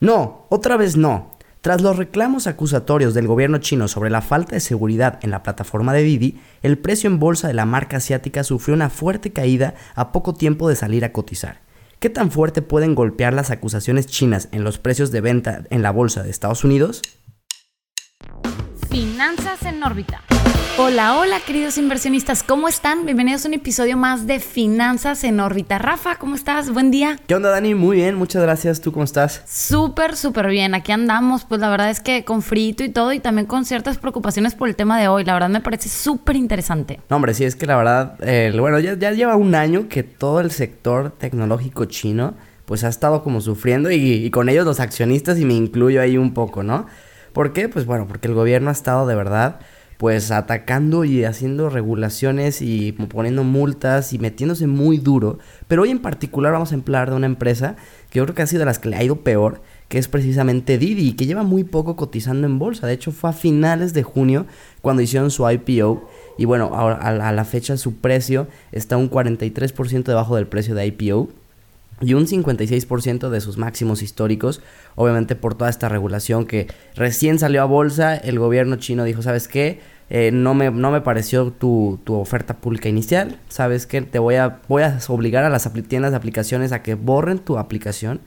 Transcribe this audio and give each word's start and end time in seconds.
No, 0.00 0.46
otra 0.48 0.78
vez 0.78 0.96
no. 0.96 1.36
Tras 1.60 1.82
los 1.82 1.98
reclamos 1.98 2.46
acusatorios 2.46 3.12
del 3.12 3.26
gobierno 3.26 3.58
chino 3.58 3.86
sobre 3.86 4.08
la 4.08 4.22
falta 4.22 4.54
de 4.54 4.60
seguridad 4.60 5.18
en 5.20 5.30
la 5.30 5.42
plataforma 5.42 5.92
de 5.92 6.02
Didi, 6.02 6.40
el 6.62 6.78
precio 6.78 7.10
en 7.10 7.18
bolsa 7.18 7.48
de 7.48 7.54
la 7.54 7.66
marca 7.66 7.98
asiática 7.98 8.42
sufrió 8.42 8.74
una 8.74 8.88
fuerte 8.88 9.30
caída 9.30 9.74
a 9.94 10.10
poco 10.10 10.32
tiempo 10.32 10.70
de 10.70 10.76
salir 10.76 11.04
a 11.04 11.12
cotizar. 11.12 11.60
¿Qué 11.98 12.08
tan 12.08 12.30
fuerte 12.30 12.62
pueden 12.62 12.94
golpear 12.94 13.34
las 13.34 13.50
acusaciones 13.50 14.06
chinas 14.06 14.48
en 14.52 14.64
los 14.64 14.78
precios 14.78 15.10
de 15.10 15.20
venta 15.20 15.64
en 15.68 15.82
la 15.82 15.90
bolsa 15.90 16.22
de 16.22 16.30
Estados 16.30 16.64
Unidos? 16.64 17.02
Finanzas 19.20 19.62
en 19.66 19.82
órbita. 19.82 20.22
Hola, 20.78 21.18
hola 21.18 21.40
queridos 21.46 21.76
inversionistas, 21.76 22.42
¿cómo 22.42 22.68
están? 22.68 23.04
Bienvenidos 23.04 23.44
a 23.44 23.48
un 23.48 23.54
episodio 23.54 23.98
más 23.98 24.26
de 24.26 24.40
Finanzas 24.40 25.24
en 25.24 25.40
órbita. 25.40 25.76
Rafa, 25.76 26.16
¿cómo 26.16 26.34
estás? 26.34 26.72
Buen 26.72 26.90
día. 26.90 27.18
¿Qué 27.26 27.34
onda 27.34 27.50
Dani? 27.50 27.74
Muy 27.74 27.98
bien, 27.98 28.14
muchas 28.14 28.40
gracias. 28.40 28.80
¿Tú 28.80 28.92
cómo 28.92 29.04
estás? 29.04 29.42
Súper, 29.44 30.16
súper 30.16 30.46
bien. 30.48 30.74
Aquí 30.74 30.90
andamos, 30.92 31.44
pues 31.44 31.60
la 31.60 31.68
verdad 31.68 31.90
es 31.90 32.00
que 32.00 32.24
con 32.24 32.40
frito 32.40 32.82
y 32.82 32.88
todo 32.88 33.12
y 33.12 33.20
también 33.20 33.46
con 33.46 33.66
ciertas 33.66 33.98
preocupaciones 33.98 34.54
por 34.54 34.70
el 34.70 34.74
tema 34.74 34.98
de 34.98 35.08
hoy. 35.08 35.22
La 35.24 35.34
verdad 35.34 35.50
me 35.50 35.60
parece 35.60 35.90
súper 35.90 36.36
interesante. 36.36 36.98
No, 37.10 37.16
hombre, 37.16 37.34
sí, 37.34 37.44
es 37.44 37.56
que 37.56 37.66
la 37.66 37.76
verdad, 37.76 38.16
eh, 38.22 38.56
bueno, 38.58 38.78
ya, 38.80 38.94
ya 38.94 39.12
lleva 39.12 39.36
un 39.36 39.54
año 39.54 39.86
que 39.90 40.02
todo 40.02 40.40
el 40.40 40.50
sector 40.50 41.10
tecnológico 41.10 41.84
chino 41.84 42.36
pues 42.64 42.84
ha 42.84 42.88
estado 42.88 43.22
como 43.22 43.42
sufriendo 43.42 43.90
y, 43.90 43.96
y 43.96 44.30
con 44.30 44.48
ellos 44.48 44.64
los 44.64 44.80
accionistas 44.80 45.38
y 45.38 45.44
me 45.44 45.52
incluyo 45.52 46.00
ahí 46.00 46.16
un 46.16 46.32
poco, 46.32 46.62
¿no? 46.62 46.86
¿Por 47.32 47.52
qué? 47.52 47.68
Pues 47.68 47.86
bueno, 47.86 48.06
porque 48.08 48.28
el 48.28 48.34
gobierno 48.34 48.70
ha 48.70 48.72
estado 48.72 49.06
de 49.06 49.14
verdad 49.14 49.60
pues 50.00 50.30
atacando 50.30 51.04
y 51.04 51.24
haciendo 51.24 51.68
regulaciones 51.68 52.62
y 52.62 52.92
poniendo 52.92 53.44
multas 53.44 54.14
y 54.14 54.18
metiéndose 54.18 54.66
muy 54.66 54.96
duro. 54.96 55.38
Pero 55.68 55.82
hoy 55.82 55.90
en 55.90 55.98
particular 55.98 56.54
vamos 56.54 56.72
a 56.72 56.76
hablar 56.76 57.10
de 57.10 57.16
una 57.16 57.26
empresa 57.26 57.76
que 58.08 58.16
yo 58.16 58.24
creo 58.24 58.34
que 58.34 58.40
ha 58.40 58.46
sido 58.46 58.60
de 58.60 58.64
las 58.64 58.78
que 58.78 58.88
le 58.88 58.96
ha 58.96 59.04
ido 59.04 59.16
peor, 59.16 59.60
que 59.88 59.98
es 59.98 60.08
precisamente 60.08 60.78
Didi, 60.78 61.12
que 61.12 61.26
lleva 61.26 61.42
muy 61.42 61.64
poco 61.64 61.96
cotizando 61.96 62.46
en 62.46 62.58
bolsa. 62.58 62.86
De 62.86 62.94
hecho, 62.94 63.12
fue 63.12 63.28
a 63.28 63.34
finales 63.34 63.92
de 63.92 64.02
junio 64.02 64.46
cuando 64.80 65.02
hicieron 65.02 65.30
su 65.30 65.46
IPO. 65.46 66.08
Y 66.38 66.46
bueno, 66.46 66.70
ahora 66.72 66.96
a 66.96 67.32
la 67.32 67.44
fecha 67.44 67.76
su 67.76 67.96
precio 67.96 68.48
está 68.72 68.96
un 68.96 69.10
43% 69.10 70.04
debajo 70.04 70.34
del 70.34 70.46
precio 70.46 70.74
de 70.74 70.86
IPO 70.86 71.28
y 72.00 72.14
un 72.14 72.26
56% 72.26 73.28
de 73.28 73.40
sus 73.40 73.58
máximos 73.58 74.02
históricos, 74.02 74.62
obviamente 74.94 75.36
por 75.36 75.54
toda 75.54 75.70
esta 75.70 75.88
regulación 75.88 76.46
que 76.46 76.68
recién 76.94 77.38
salió 77.38 77.62
a 77.62 77.66
bolsa, 77.66 78.16
el 78.16 78.38
gobierno 78.38 78.76
chino 78.76 79.04
dijo, 79.04 79.22
¿sabes 79.22 79.48
qué? 79.48 79.80
Eh, 80.08 80.30
no, 80.32 80.54
me, 80.54 80.70
no 80.70 80.90
me 80.90 81.02
pareció 81.02 81.52
tu, 81.52 82.00
tu, 82.02 82.14
oferta 82.14 82.56
pública 82.56 82.88
inicial, 82.88 83.38
¿sabes 83.48 83.86
qué? 83.86 84.02
Te 84.02 84.18
voy 84.18 84.34
a, 84.34 84.60
voy 84.66 84.82
a 84.82 84.98
obligar 85.08 85.44
a 85.44 85.50
las 85.50 85.70
tiendas 85.88 86.10
de 86.10 86.16
aplicaciones 86.16 86.72
a 86.72 86.82
que 86.82 86.94
borren 86.94 87.38
tu 87.38 87.58
aplicación 87.58 88.20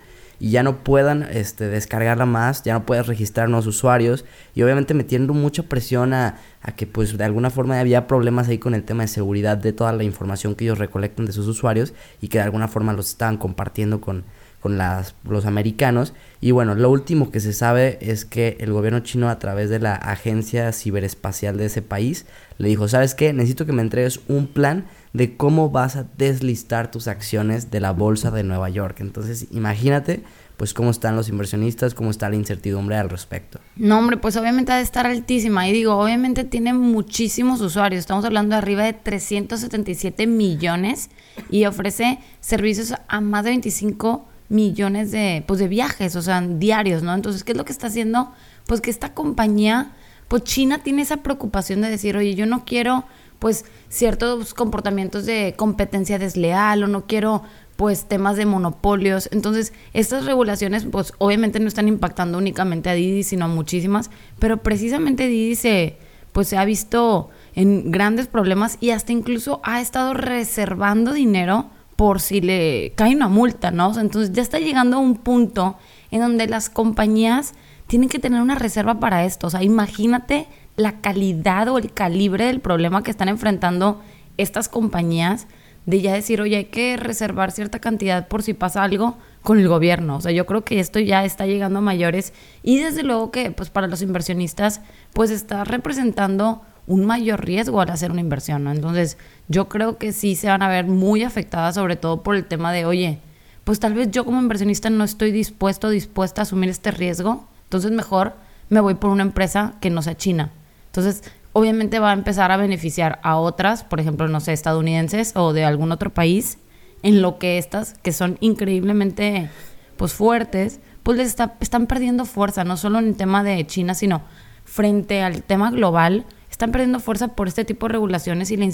y 0.44 0.50
ya 0.50 0.62
no 0.62 0.84
puedan 0.84 1.24
este, 1.24 1.70
descargarla 1.70 2.26
más, 2.26 2.64
ya 2.64 2.74
no 2.74 2.86
puedes 2.86 3.08
registrar 3.08 3.48
nuevos 3.48 3.66
usuarios 3.66 4.26
y 4.54 4.62
obviamente 4.62 4.94
metiendo 4.94 5.34
mucha 5.34 5.64
presión 5.64 6.14
a, 6.14 6.36
a, 6.62 6.76
que 6.76 6.86
pues 6.86 7.18
de 7.18 7.24
alguna 7.24 7.50
forma 7.50 7.80
había 7.80 8.08
problemas 8.08 8.50
ahí 8.50 8.58
con 8.58 8.76
el 8.76 8.84
tema 8.84 9.04
de 9.04 9.08
seguridad 9.08 9.56
de 9.56 9.72
toda 9.72 9.94
la 9.94 10.04
información 10.04 10.56
que 10.56 10.66
ellos 10.66 10.80
recolectan 10.80 11.26
de 11.26 11.32
sus 11.32 11.48
usuarios 11.48 11.94
y 12.20 12.28
que 12.28 12.40
de 12.40 12.44
alguna 12.44 12.68
forma 12.68 12.92
los 12.92 13.08
estaban 13.08 13.38
compartiendo 13.38 14.02
con, 14.02 14.26
con 14.60 14.78
las, 14.78 15.16
los 15.24 15.46
americanos. 15.46 16.14
Y 16.42 16.52
bueno, 16.52 16.76
lo 16.76 16.90
último 16.90 17.32
que 17.32 17.40
se 17.40 17.54
sabe 17.54 17.98
es 18.02 18.26
que 18.26 18.58
el 18.60 18.74
gobierno 18.74 19.00
chino 19.00 19.30
a 19.30 19.40
través 19.40 19.70
de 19.70 19.80
la 19.80 19.96
agencia 19.96 20.74
ciberespacial 20.74 21.56
de 21.56 21.68
ese 21.68 21.82
país 21.82 22.26
le 22.58 22.68
dijo, 22.68 22.90
¿sabes 22.90 23.16
qué? 23.16 23.32
Necesito 23.32 23.66
que 23.66 23.72
me 23.72 23.82
entregues 23.82 24.20
un 24.28 24.48
plan 24.48 24.88
de 25.14 25.38
cómo 25.38 25.70
vas 25.70 25.96
a 25.96 26.08
deslistar 26.18 26.92
tus 26.92 27.08
acciones 27.08 27.72
de 27.72 27.80
la 27.80 27.92
bolsa 27.92 28.32
de 28.32 28.44
Nueva 28.44 28.70
York. 28.70 28.98
Entonces, 29.00 29.48
imagínate 29.52 30.24
pues 30.58 30.74
cómo 30.74 30.92
están 30.92 31.16
los 31.16 31.30
inversionistas, 31.30 31.94
cómo 31.94 32.12
está 32.12 32.30
la 32.30 32.36
incertidumbre 32.36 32.96
al 32.96 33.10
respecto. 33.10 33.60
No, 33.76 33.98
hombre, 33.98 34.18
pues 34.18 34.38
obviamente 34.38 34.72
ha 34.72 34.78
de 34.78 34.84
estar 34.84 35.06
altísima. 35.06 35.68
Y 35.68 35.74
digo, 35.74 35.96
obviamente 35.96 36.44
tiene 36.44 36.74
muchísimos 36.74 37.60
usuarios. 37.62 38.00
Estamos 38.02 38.24
hablando 38.24 38.56
de 38.56 38.60
arriba 38.60 38.84
de 38.84 38.94
377 38.94 40.28
millones 40.28 41.10
y 41.50 41.66
ofrece 41.66 42.20
servicios 42.40 42.94
a 43.08 43.22
más 43.22 43.44
de 43.46 43.52
25 43.52 44.28
millones 44.50 45.12
de, 45.12 45.44
pues, 45.48 45.60
de 45.60 45.68
viajes, 45.68 46.16
o 46.16 46.22
sea, 46.22 46.40
diarios, 46.42 47.02
¿no? 47.02 47.14
Entonces, 47.14 47.44
¿qué 47.44 47.54
es 47.54 47.58
lo 47.58 47.66
que 47.66 47.72
está 47.72 47.88
haciendo? 47.88 48.32
Pues 48.68 48.82
que 48.82 48.92
esta 48.92 49.14
compañía, 49.14 49.92
pues 50.28 50.44
China 50.44 50.80
tiene 50.84 51.02
esa 51.02 51.18
preocupación 51.18 51.82
de 51.82 51.90
decir, 51.90 52.16
oye, 52.16 52.36
yo 52.36 52.46
no 52.46 52.64
quiero 52.64 53.06
pues 53.44 53.66
ciertos 53.90 54.54
comportamientos 54.54 55.26
de 55.26 55.54
competencia 55.58 56.18
desleal 56.18 56.82
o 56.82 56.88
no 56.88 57.08
quiero 57.08 57.44
pues 57.76 58.06
temas 58.06 58.38
de 58.38 58.46
monopolios. 58.46 59.28
Entonces, 59.34 59.74
estas 59.92 60.24
regulaciones 60.24 60.86
pues 60.90 61.12
obviamente 61.18 61.60
no 61.60 61.68
están 61.68 61.90
impactando 61.90 62.38
únicamente 62.38 62.90
a 62.90 62.94
Didi, 62.94 63.24
sino 63.24 63.44
a 63.44 63.50
muchísimas, 63.50 64.12
pero 64.40 64.64
precisamente 64.64 65.28
Didi 65.28 65.56
se 65.56 65.98
pues 66.32 66.48
se 66.48 66.58
ha 66.58 66.64
visto 66.64 67.32
en 67.54 67.92
grandes 67.92 68.28
problemas 68.28 68.78
y 68.80 68.92
hasta 68.92 69.12
incluso 69.12 69.60
ha 69.66 69.82
estado 69.82 70.14
reservando 70.14 71.12
dinero 71.12 71.70
por 71.98 72.22
si 72.22 72.40
le 72.40 72.94
cae 72.96 73.14
una 73.14 73.28
multa, 73.28 73.72
¿no? 73.72 74.00
entonces 74.00 74.32
ya 74.32 74.42
está 74.42 74.58
llegando 74.58 74.96
a 74.96 75.00
un 75.02 75.18
punto 75.18 75.76
en 76.12 76.22
donde 76.22 76.48
las 76.48 76.70
compañías 76.70 77.56
tienen 77.88 78.08
que 78.08 78.20
tener 78.20 78.42
una 78.42 78.56
reserva 78.56 79.02
para 79.02 79.26
esto. 79.26 79.48
O 79.48 79.50
sea, 79.50 79.64
imagínate 79.64 80.48
la 80.76 81.02
calidad 81.02 81.68
o 81.70 81.78
el 81.78 81.94
calibre 81.94 82.46
del 82.46 82.60
problema 82.60 83.04
que 83.04 83.12
están 83.12 83.30
enfrentando 83.30 84.02
estas 84.38 84.70
compañías 84.70 85.48
de 85.86 86.02
ya 86.02 86.14
decir, 86.14 86.42
oye, 86.42 86.58
hay 86.58 86.66
que 86.66 86.98
reservar 86.98 87.52
cierta 87.52 87.80
cantidad 87.80 88.28
por 88.28 88.42
si 88.42 88.54
pasa 88.54 88.84
algo 88.84 89.18
con 89.42 89.60
el 89.60 89.68
gobierno. 89.68 90.16
O 90.16 90.22
sea, 90.22 90.32
yo 90.32 90.46
creo 90.46 90.64
que 90.64 90.80
esto 90.80 91.00
ya 91.00 91.26
está 91.26 91.46
llegando 91.46 91.80
a 91.80 91.82
mayores 91.82 92.34
y 92.64 92.80
desde 92.80 93.04
luego 93.04 93.32
que 93.32 93.52
pues 93.52 93.70
para 93.70 93.88
los 93.88 94.02
inversionistas 94.02 94.82
pues 95.14 95.30
está 95.30 95.64
representando 95.66 96.62
un 96.88 97.06
mayor 97.06 97.46
riesgo 97.46 97.82
al 97.82 97.90
hacer 97.90 98.12
una 98.12 98.22
inversión. 98.22 98.68
Entonces, 98.68 99.18
yo 99.48 99.68
creo 99.70 99.98
que 99.98 100.14
sí 100.14 100.36
se 100.36 100.48
van 100.48 100.64
a 100.64 100.70
ver 100.70 100.86
muy 100.86 101.24
afectadas 101.24 101.76
sobre 101.76 101.96
todo 101.96 102.24
por 102.24 102.36
el 102.36 102.46
tema 102.46 102.72
de, 102.72 102.86
oye, 102.86 103.20
pues 103.64 103.80
tal 103.80 103.94
vez 103.94 104.10
yo 104.12 104.26
como 104.26 104.42
inversionista 104.42 104.90
no 104.90 105.04
estoy 105.04 105.32
dispuesto 105.32 105.90
dispuesta 105.90 106.42
a 106.42 106.44
asumir 106.44 106.70
este 106.70 106.92
riesgo, 106.92 107.48
entonces 107.66 107.92
mejor 107.92 108.34
me 108.70 108.80
voy 108.80 108.96
por 108.96 109.10
una 109.10 109.24
empresa 109.24 109.76
que 109.80 109.90
no 109.90 110.02
sea 110.02 110.18
china. 110.18 110.52
Entonces, 110.96 111.24
obviamente 111.54 111.98
va 111.98 112.12
a 112.12 112.14
empezar 112.14 112.52
a 112.52 112.58
beneficiar 112.58 113.20
a 113.24 113.38
otras, 113.38 113.84
por 113.84 114.00
ejemplo, 114.00 114.28
no 114.28 114.40
sé, 114.40 114.54
estadounidenses 114.54 115.34
o 115.36 115.52
de 115.52 115.66
algún 115.66 115.92
otro 115.92 116.14
país, 116.14 116.60
en 117.02 117.24
lo 117.24 117.40
que 117.40 117.58
estas, 117.58 117.96
que 118.04 118.12
son 118.12 118.38
increíblemente 118.42 119.50
pues 119.98 120.14
fuertes, 120.14 120.80
pues 121.02 121.18
les 121.18 121.28
está, 121.30 121.56
están 121.62 121.88
perdiendo 121.88 122.26
fuerza, 122.26 122.64
no 122.64 122.78
solo 122.78 123.00
en 123.00 123.08
el 123.08 123.16
tema 123.16 123.44
de 123.44 123.66
China, 123.66 123.96
sino 123.96 124.22
frente 124.66 125.24
al 125.24 125.42
tema 125.42 125.72
global, 125.72 126.28
están 126.52 126.72
perdiendo 126.72 127.00
fuerza 127.00 127.30
por 127.30 127.48
este 127.48 127.66
tipo 127.66 127.88
de 127.88 127.94
regulaciones 127.94 128.52
y 128.52 128.58
la 128.58 128.72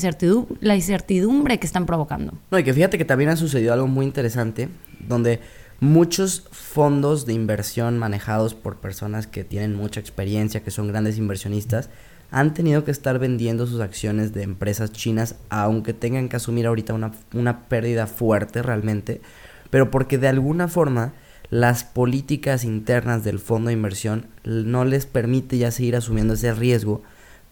la 0.59 0.75
incertidumbre 0.75 1.57
que 1.57 1.65
están 1.65 1.85
provocando. 1.85 2.33
No, 2.51 2.59
y 2.59 2.65
que 2.65 2.73
fíjate 2.73 2.97
que 2.97 3.05
también 3.05 3.29
ha 3.29 3.37
sucedido 3.37 3.71
algo 3.71 3.87
muy 3.87 4.05
interesante, 4.05 4.67
donde 4.99 5.39
muchos 5.79 6.43
fondos 6.51 7.25
de 7.25 7.33
inversión 7.33 7.97
manejados 7.97 8.53
por 8.53 8.77
personas 8.77 9.27
que 9.27 9.43
tienen 9.45 9.75
mucha 9.75 9.99
experiencia, 9.99 10.61
que 10.61 10.71
son 10.71 10.89
grandes 10.89 11.17
inversionistas, 11.17 11.89
han 12.31 12.53
tenido 12.53 12.83
que 12.83 12.91
estar 12.91 13.19
vendiendo 13.19 13.65
sus 13.65 13.81
acciones 13.81 14.33
de 14.33 14.43
empresas 14.43 14.91
chinas, 14.91 15.35
aunque 15.49 15.93
tengan 15.93 16.29
que 16.29 16.35
asumir 16.35 16.67
ahorita 16.67 16.93
una, 16.93 17.11
una 17.33 17.67
pérdida 17.67 18.07
fuerte 18.07 18.61
realmente, 18.61 19.21
pero 19.69 19.89
porque 19.91 20.17
de 20.17 20.27
alguna 20.27 20.67
forma 20.67 21.13
las 21.49 21.83
políticas 21.83 22.63
internas 22.63 23.23
del 23.23 23.39
fondo 23.39 23.69
de 23.69 23.73
inversión 23.73 24.27
no 24.43 24.85
les 24.85 25.05
permite 25.05 25.57
ya 25.57 25.71
seguir 25.71 25.95
asumiendo 25.95 26.35
ese 26.35 26.53
riesgo 26.53 27.01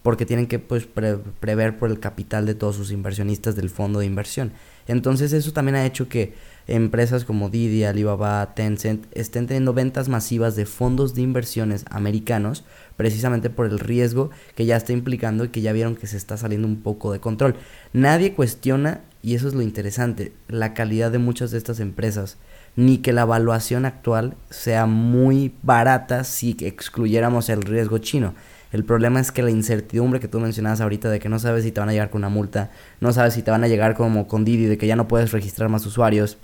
porque 0.04 0.26
tienen 0.26 0.48
que 0.48 0.60
pues, 0.60 0.88
prever 0.88 1.78
por 1.78 1.90
el 1.90 2.00
capital 2.00 2.46
de 2.46 2.56
todos 2.56 2.76
sus 2.76 2.92
inversionistas 2.92 3.56
del 3.56 3.70
fondo 3.70 4.00
de 4.00 4.06
inversión. 4.06 4.54
Entonces 4.88 5.34
eso 5.34 5.52
también 5.52 5.76
ha 5.76 5.86
hecho 5.86 6.08
que 6.08 6.34
empresas 6.68 7.26
como 7.26 7.50
Didi, 7.50 7.84
Alibaba, 7.84 8.54
Tencent 8.54 9.06
estén 9.12 9.48
teniendo 9.48 9.74
ventas 9.74 10.08
masivas 10.10 10.56
de 10.56 10.66
fondos 10.66 11.14
de 11.14 11.24
inversiones 11.24 11.84
americanos 11.90 12.64
precisamente 12.98 13.50
por 13.50 13.68
el 13.68 13.80
riesgo 13.80 14.32
que 14.56 14.66
ya 14.66 14.76
está 14.76 14.92
implicando 14.92 15.46
y 15.46 15.50
que 15.50 15.62
ya 15.62 15.72
vieron 15.72 15.96
que 15.96 16.08
se 16.08 16.18
está 16.18 16.36
saliendo 16.36 16.68
un 16.68 16.82
poco 16.82 17.14
de 17.14 17.20
control. 17.20 17.56
Nadie 17.94 18.34
cuestiona, 18.34 19.02
y 19.24 19.36
eso 19.36 19.48
es 19.48 19.54
lo 19.54 19.62
interesante, 19.62 20.34
la 20.50 20.74
calidad 20.74 21.12
de 21.12 21.20
muchas 21.20 21.52
de 21.52 21.60
estas 21.60 21.80
empresas, 21.80 22.38
ni 22.76 22.98
que 22.98 23.14
la 23.14 23.22
evaluación 23.22 23.86
actual 23.86 24.36
sea 24.50 24.86
muy 24.86 25.54
barata 25.64 26.24
si 26.24 26.58
excluyéramos 26.60 27.50
el 27.50 27.62
riesgo 27.62 28.00
chino. 28.00 28.34
El 28.74 28.84
problema 28.84 29.20
es 29.20 29.32
que 29.32 29.44
la 29.44 29.52
incertidumbre 29.52 30.20
que 30.20 30.28
tú 30.28 30.40
mencionabas 30.40 30.82
ahorita 30.82 31.10
de 31.10 31.20
que 31.20 31.30
no 31.30 31.40
sabes 31.40 31.64
si 31.64 31.72
te 31.72 31.80
van 31.80 31.90
a 31.90 31.94
llegar 31.94 32.10
con 32.10 32.20
una 32.20 32.30
multa, 32.30 32.70
no 33.00 33.14
sabes 33.14 33.34
si 33.34 33.42
te 33.42 33.52
van 33.52 33.64
a 33.64 33.68
llegar 33.68 33.96
como 33.96 34.28
con 34.28 34.44
Didi, 34.44 34.66
de 34.66 34.78
que 34.78 34.88
ya 34.88 34.96
no 34.96 35.08
puedes 35.08 35.32
registrar 35.32 35.70
más 35.70 35.86
usuarios, 35.86 36.38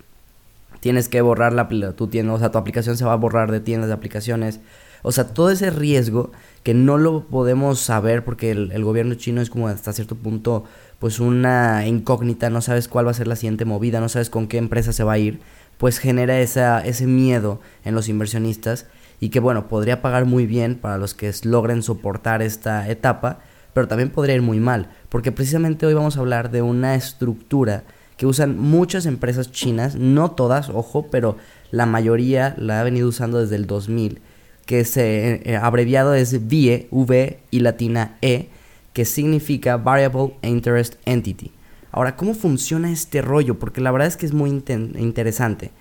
tienes 0.79 1.09
que 1.09 1.21
borrar 1.21 1.53
la, 1.53 1.67
tu 1.95 2.07
tienda, 2.07 2.33
o 2.33 2.39
sea, 2.39 2.51
tu 2.51 2.57
aplicación 2.57 2.97
se 2.97 3.05
va 3.05 3.13
a 3.13 3.17
borrar 3.17 3.51
de 3.51 3.59
tiendas 3.59 3.87
de 3.87 3.93
aplicaciones. 3.93 4.59
O 5.03 5.11
sea, 5.11 5.27
todo 5.27 5.51
ese 5.51 5.69
riesgo 5.69 6.31
que 6.63 6.73
no 6.73 6.97
lo 6.97 7.25
podemos 7.27 7.79
saber 7.79 8.23
porque 8.23 8.51
el, 8.51 8.83
gobierno 8.83 9.15
chino 9.15 9.41
es 9.41 9.49
como 9.49 9.67
hasta 9.67 9.93
cierto 9.93 10.15
punto 10.15 10.63
pues 10.97 11.19
una 11.19 11.85
incógnita, 11.85 12.49
no 12.49 12.61
sabes 12.61 12.87
cuál 12.87 13.05
va 13.05 13.11
a 13.11 13.13
ser 13.13 13.27
la 13.27 13.35
siguiente 13.35 13.65
movida, 13.65 13.99
no 13.99 14.07
sabes 14.07 14.29
con 14.29 14.47
qué 14.47 14.57
empresa 14.57 14.93
se 14.93 15.03
va 15.03 15.13
a 15.13 15.17
ir, 15.17 15.41
pues 15.77 15.99
genera 15.99 16.39
esa, 16.39 16.79
ese 16.79 17.05
miedo 17.05 17.59
en 17.83 17.93
los 17.93 18.07
inversionistas 18.07 18.87
y 19.19 19.29
que 19.29 19.41
bueno, 19.41 19.67
podría 19.67 20.01
pagar 20.01 20.25
muy 20.25 20.45
bien 20.45 20.75
para 20.75 20.97
los 20.97 21.13
que 21.13 21.29
logren 21.43 21.83
soportar 21.83 22.41
esta 22.41 22.89
etapa, 22.89 23.39
pero 23.73 23.89
también 23.89 24.09
podría 24.09 24.35
ir 24.35 24.41
muy 24.41 24.61
mal, 24.61 24.89
porque 25.09 25.33
precisamente 25.33 25.85
hoy 25.85 25.93
vamos 25.93 26.15
a 26.15 26.21
hablar 26.21 26.49
de 26.49 26.61
una 26.61 26.95
estructura 26.95 27.83
que 28.15 28.25
usan 28.25 28.57
muchas 28.57 29.05
empresas 29.05 29.51
chinas, 29.51 29.95
no 29.95 30.31
todas, 30.31 30.69
ojo, 30.69 31.07
pero 31.11 31.35
la 31.71 31.85
mayoría 31.85 32.55
la 32.57 32.79
ha 32.79 32.83
venido 32.83 33.09
usando 33.09 33.41
desde 33.41 33.57
el 33.57 33.67
2000, 33.67 34.21
que 34.65 34.85
se 34.85 35.41
eh, 35.43 35.57
abreviado 35.57 36.13
es 36.13 36.47
VIE, 36.47 36.87
V 36.91 37.39
y 37.51 37.59
latina 37.59 38.17
E, 38.21 38.47
que 38.93 39.05
significa 39.05 39.77
Variable 39.77 40.33
Interest 40.41 40.95
Entity. 41.05 41.51
Ahora, 41.91 42.15
¿cómo 42.15 42.33
funciona 42.33 42.91
este 42.91 43.21
rollo? 43.21 43.59
Porque 43.59 43.81
la 43.81 43.91
verdad 43.91 44.07
es 44.07 44.17
que 44.17 44.25
es 44.25 44.33
muy 44.33 44.49
interesante. 44.49 45.71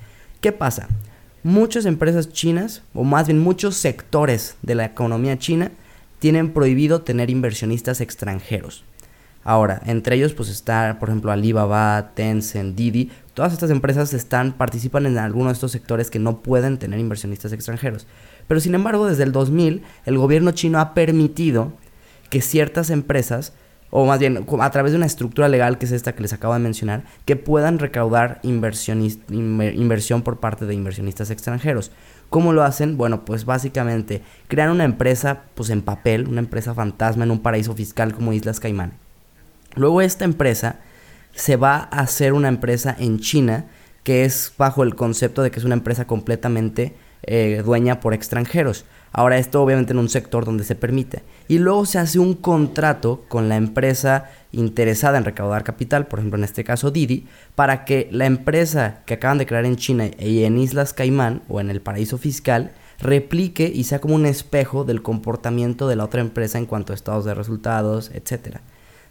¿Qué 0.41 0.53
pasa? 0.53 0.89
Muchas 1.43 1.87
empresas 1.87 2.33
chinas, 2.33 2.83
o 2.95 3.05
más 3.05 3.27
bien 3.27 3.39
muchos 3.39 3.77
sectores 3.77 4.57
de 4.63 4.75
la 4.75 4.85
economía 4.85 5.39
china, 5.39 5.73
tienen 6.19 6.53
prohibido 6.53 7.03
tener 7.03 7.31
inversionistas 7.31 8.01
extranjeros. 8.01 8.85
Ahora, 9.45 9.83
entre 9.87 10.17
ellos 10.17 10.35
pues 10.35 10.49
está, 10.49 10.99
por 11.01 11.09
ejemplo, 11.09 11.33
Alibaba, 11.33 12.13
Tencent, 12.15 12.77
Didi. 12.77 13.11
Todas 13.35 13.53
estas 13.53 13.71
empresas 13.71 14.15
están, 14.15 14.53
participan 14.53 15.07
en 15.07 15.19
algunos 15.19 15.49
de 15.49 15.55
estos 15.55 15.73
sectores 15.73 16.11
que 16.11 16.19
no 16.19 16.43
pueden 16.43 16.79
tener 16.79 17.01
inversionistas 17.01 17.53
extranjeros. 17.53 18.07
Pero 18.49 18.61
sin 18.61 18.75
embargo, 18.75 19.07
desde 19.07 19.23
el 19.23 19.33
2000, 19.33 19.83
el 20.05 20.19
gobierno 20.19 20.53
chino 20.53 20.81
ha 20.81 20.95
permitido 20.95 21.73
que 22.31 22.41
ciertas 22.41 22.91
empresas, 22.91 23.53
o 23.91 24.07
más 24.07 24.19
bien 24.19 24.47
a 24.61 24.71
través 24.71 24.93
de 24.93 24.97
una 24.97 25.07
estructura 25.07 25.49
legal 25.49 25.79
que 25.79 25.85
es 25.85 25.93
esta 25.93 26.15
que 26.15 26.23
les 26.23 26.33
acabo 26.33 26.55
de 26.55 26.61
mencionar, 26.61 27.05
que 27.25 27.37
puedan 27.37 27.79
recaudar 27.79 28.41
inversión 28.43 30.23
por 30.23 30.41
parte 30.41 30.65
de 30.65 30.75
inversionistas 30.75 31.31
extranjeros. 31.31 31.91
¿Cómo 32.31 32.55
lo 32.55 32.63
hacen? 32.63 32.97
Bueno, 32.97 33.27
pues 33.27 33.45
básicamente 33.45 34.23
crean 34.49 34.71
una 34.71 34.85
empresa 34.85 35.43
pues 35.55 35.69
en 35.69 35.83
papel, 35.83 36.27
una 36.27 36.41
empresa 36.41 36.73
fantasma 36.73 37.25
en 37.25 37.31
un 37.31 37.41
paraíso 37.41 37.75
fiscal 37.75 38.15
como 38.15 38.33
Islas 38.33 38.61
Caimán. 38.61 38.95
Luego 39.75 40.01
esta 40.01 40.25
empresa 40.25 40.81
se 41.35 41.57
va 41.57 41.89
a 41.91 42.01
hacer 42.01 42.33
una 42.33 42.49
empresa 42.49 42.97
en 42.99 43.19
China 43.19 43.67
que 44.05 44.25
es 44.25 44.53
bajo 44.57 44.83
el 44.83 44.95
concepto 44.95 45.43
de 45.43 45.51
que 45.51 45.59
es 45.59 45.65
una 45.65 45.75
empresa 45.75 46.07
completamente 46.07 46.95
eh, 47.23 47.63
dueña 47.65 48.01
por 48.01 48.15
extranjeros. 48.15 48.85
Ahora 49.13 49.39
esto 49.39 49.63
obviamente 49.63 49.93
en 49.93 49.99
un 49.99 50.09
sector 50.09 50.45
donde 50.45 50.65
se 50.65 50.75
permite. 50.75 51.23
Y 51.47 51.59
luego 51.59 51.85
se 51.85 51.99
hace 51.99 52.19
un 52.19 52.35
contrato 52.35 53.25
con 53.29 53.49
la 53.49 53.57
empresa 53.57 54.31
interesada 54.53 55.19
en 55.19 55.25
recaudar 55.25 55.65
capital, 55.65 56.07
por 56.07 56.19
ejemplo 56.19 56.39
en 56.39 56.45
este 56.45 56.65
caso 56.65 56.91
Didi, 56.91 57.27
para 57.55 57.85
que 57.85 58.09
la 58.11 58.27
empresa 58.27 59.03
que 59.05 59.15
acaban 59.15 59.39
de 59.39 59.47
crear 59.47 59.67
en 59.67 59.77
China 59.77 60.11
y 60.19 60.45
en 60.45 60.59
Islas 60.59 60.95
Caimán 60.95 61.43
o 61.49 61.61
en 61.61 61.71
el 61.71 61.83
paraíso 61.83 62.17
fiscal 62.19 62.73
replique 62.99 63.71
y 63.73 63.85
sea 63.85 64.01
como 64.01 64.15
un 64.15 64.27
espejo 64.27 64.85
del 64.85 65.03
comportamiento 65.03 65.89
de 65.89 65.97
la 65.97 66.05
otra 66.05 66.21
empresa 66.21 66.59
en 66.59 66.67
cuanto 66.67 66.93
a 66.93 66.97
estados 66.97 67.25
de 67.25 67.35
resultados, 67.35 68.11
etc. 68.15 68.59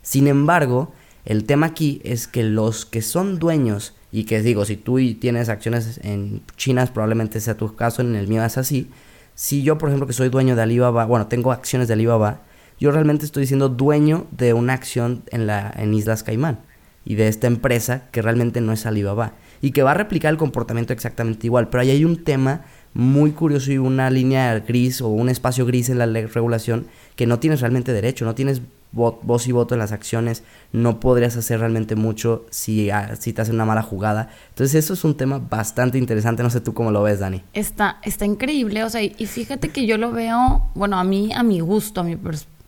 Sin 0.01 0.27
embargo, 0.27 0.93
el 1.25 1.45
tema 1.45 1.67
aquí 1.67 2.01
es 2.03 2.27
que 2.27 2.43
los 2.43 2.85
que 2.85 3.01
son 3.01 3.39
dueños 3.39 3.95
y 4.11 4.25
que 4.25 4.41
digo, 4.41 4.65
si 4.65 4.75
tú 4.75 4.99
tienes 5.19 5.49
acciones 5.49 5.99
en 6.03 6.41
China, 6.57 6.85
probablemente 6.93 7.39
sea 7.39 7.55
tu 7.55 7.75
caso, 7.75 8.01
en 8.01 8.15
el 8.15 8.27
mío 8.27 8.43
es 8.43 8.57
así, 8.57 8.89
si 9.35 9.63
yo, 9.63 9.77
por 9.77 9.89
ejemplo, 9.89 10.07
que 10.07 10.13
soy 10.13 10.29
dueño 10.29 10.55
de 10.55 10.61
Alibaba, 10.63 11.05
bueno, 11.05 11.27
tengo 11.27 11.51
acciones 11.51 11.87
de 11.87 11.93
Alibaba, 11.93 12.41
yo 12.79 12.91
realmente 12.91 13.25
estoy 13.25 13.45
siendo 13.45 13.69
dueño 13.69 14.27
de 14.31 14.53
una 14.53 14.73
acción 14.73 15.23
en, 15.31 15.47
la, 15.47 15.71
en 15.77 15.93
Islas 15.93 16.23
Caimán 16.23 16.59
y 17.05 17.15
de 17.15 17.27
esta 17.27 17.47
empresa 17.47 18.03
que 18.11 18.21
realmente 18.21 18.59
no 18.61 18.73
es 18.73 18.85
Alibaba 18.85 19.33
y 19.61 19.71
que 19.71 19.83
va 19.83 19.91
a 19.91 19.95
replicar 19.95 20.31
el 20.31 20.37
comportamiento 20.37 20.91
exactamente 20.91 21.47
igual. 21.47 21.69
Pero 21.69 21.81
ahí 21.81 21.91
hay 21.91 22.05
un 22.05 22.23
tema 22.23 22.61
muy 22.93 23.31
curioso 23.31 23.71
y 23.71 23.77
una 23.77 24.09
línea 24.09 24.59
gris 24.59 25.01
o 25.01 25.07
un 25.09 25.29
espacio 25.29 25.65
gris 25.65 25.89
en 25.89 25.99
la 25.99 26.07
regulación 26.07 26.87
que 27.15 27.27
no 27.27 27.39
tienes 27.39 27.61
realmente 27.61 27.93
derecho, 27.93 28.25
no 28.25 28.35
tienes 28.35 28.61
voz 28.91 29.47
y 29.47 29.51
voto 29.51 29.75
en 29.75 29.79
las 29.79 29.91
acciones, 29.91 30.43
no 30.71 30.99
podrías 30.99 31.37
hacer 31.37 31.59
realmente 31.59 31.95
mucho 31.95 32.45
si, 32.49 32.89
ah, 32.89 33.15
si 33.19 33.33
te 33.33 33.41
hacen 33.41 33.55
una 33.55 33.65
mala 33.65 33.81
jugada. 33.81 34.29
Entonces 34.49 34.83
eso 34.83 34.93
es 34.93 35.03
un 35.03 35.15
tema 35.15 35.39
bastante 35.39 35.97
interesante, 35.97 36.43
no 36.43 36.49
sé 36.49 36.61
tú 36.61 36.73
cómo 36.73 36.91
lo 36.91 37.03
ves, 37.03 37.19
Dani. 37.19 37.43
Está, 37.53 37.99
está 38.03 38.25
increíble, 38.25 38.83
o 38.83 38.89
sea, 38.89 39.01
y 39.01 39.25
fíjate 39.25 39.69
que 39.69 39.85
yo 39.85 39.97
lo 39.97 40.11
veo, 40.11 40.69
bueno, 40.75 40.97
a 40.97 41.03
mí, 41.03 41.31
a 41.33 41.43
mi 41.43 41.59
gusto, 41.59 42.01
a 42.01 42.03
mi 42.03 42.17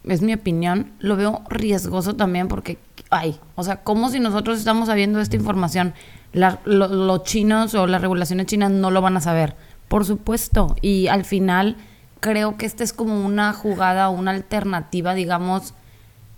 es 0.06 0.22
mi 0.22 0.34
opinión, 0.34 0.92
lo 1.00 1.16
veo 1.16 1.42
riesgoso 1.50 2.16
también 2.16 2.48
porque, 2.48 2.78
ay, 3.10 3.40
o 3.56 3.64
sea, 3.64 3.78
como 3.84 4.10
si 4.10 4.20
nosotros 4.20 4.60
estamos 4.60 4.88
sabiendo 4.88 5.20
esta 5.20 5.36
información, 5.36 5.94
los 6.34 7.24
chinos 7.24 7.74
o 7.76 7.88
las 7.88 8.02
regulaciones 8.02 8.48
chinas 8.48 8.72
no 8.72 8.92
lo 8.92 9.02
van 9.02 9.18
a 9.18 9.22
saber. 9.22 9.56
Por 9.88 10.06
supuesto, 10.06 10.76
y 10.82 11.08
al 11.08 11.24
final 11.24 11.78
creo 12.20 12.58
que 12.58 12.66
esta 12.66 12.84
es 12.84 12.94
como 12.94 13.26
una 13.26 13.54
jugada, 13.54 14.10
una 14.10 14.32
alternativa, 14.32 15.14
digamos, 15.14 15.74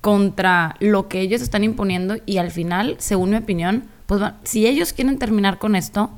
contra 0.06 0.76
lo 0.82 1.08
que 1.08 1.20
ellos 1.20 1.42
están 1.42 1.64
imponiendo 1.64 2.18
y 2.28 2.38
al 2.38 2.52
final, 2.52 2.96
según 3.00 3.32
mi 3.32 3.38
opinión, 3.38 3.86
pues 4.06 4.22
si 4.44 4.68
ellos 4.68 4.94
quieren 4.94 5.18
terminar 5.18 5.58
con 5.58 5.76
esto, 5.76 6.12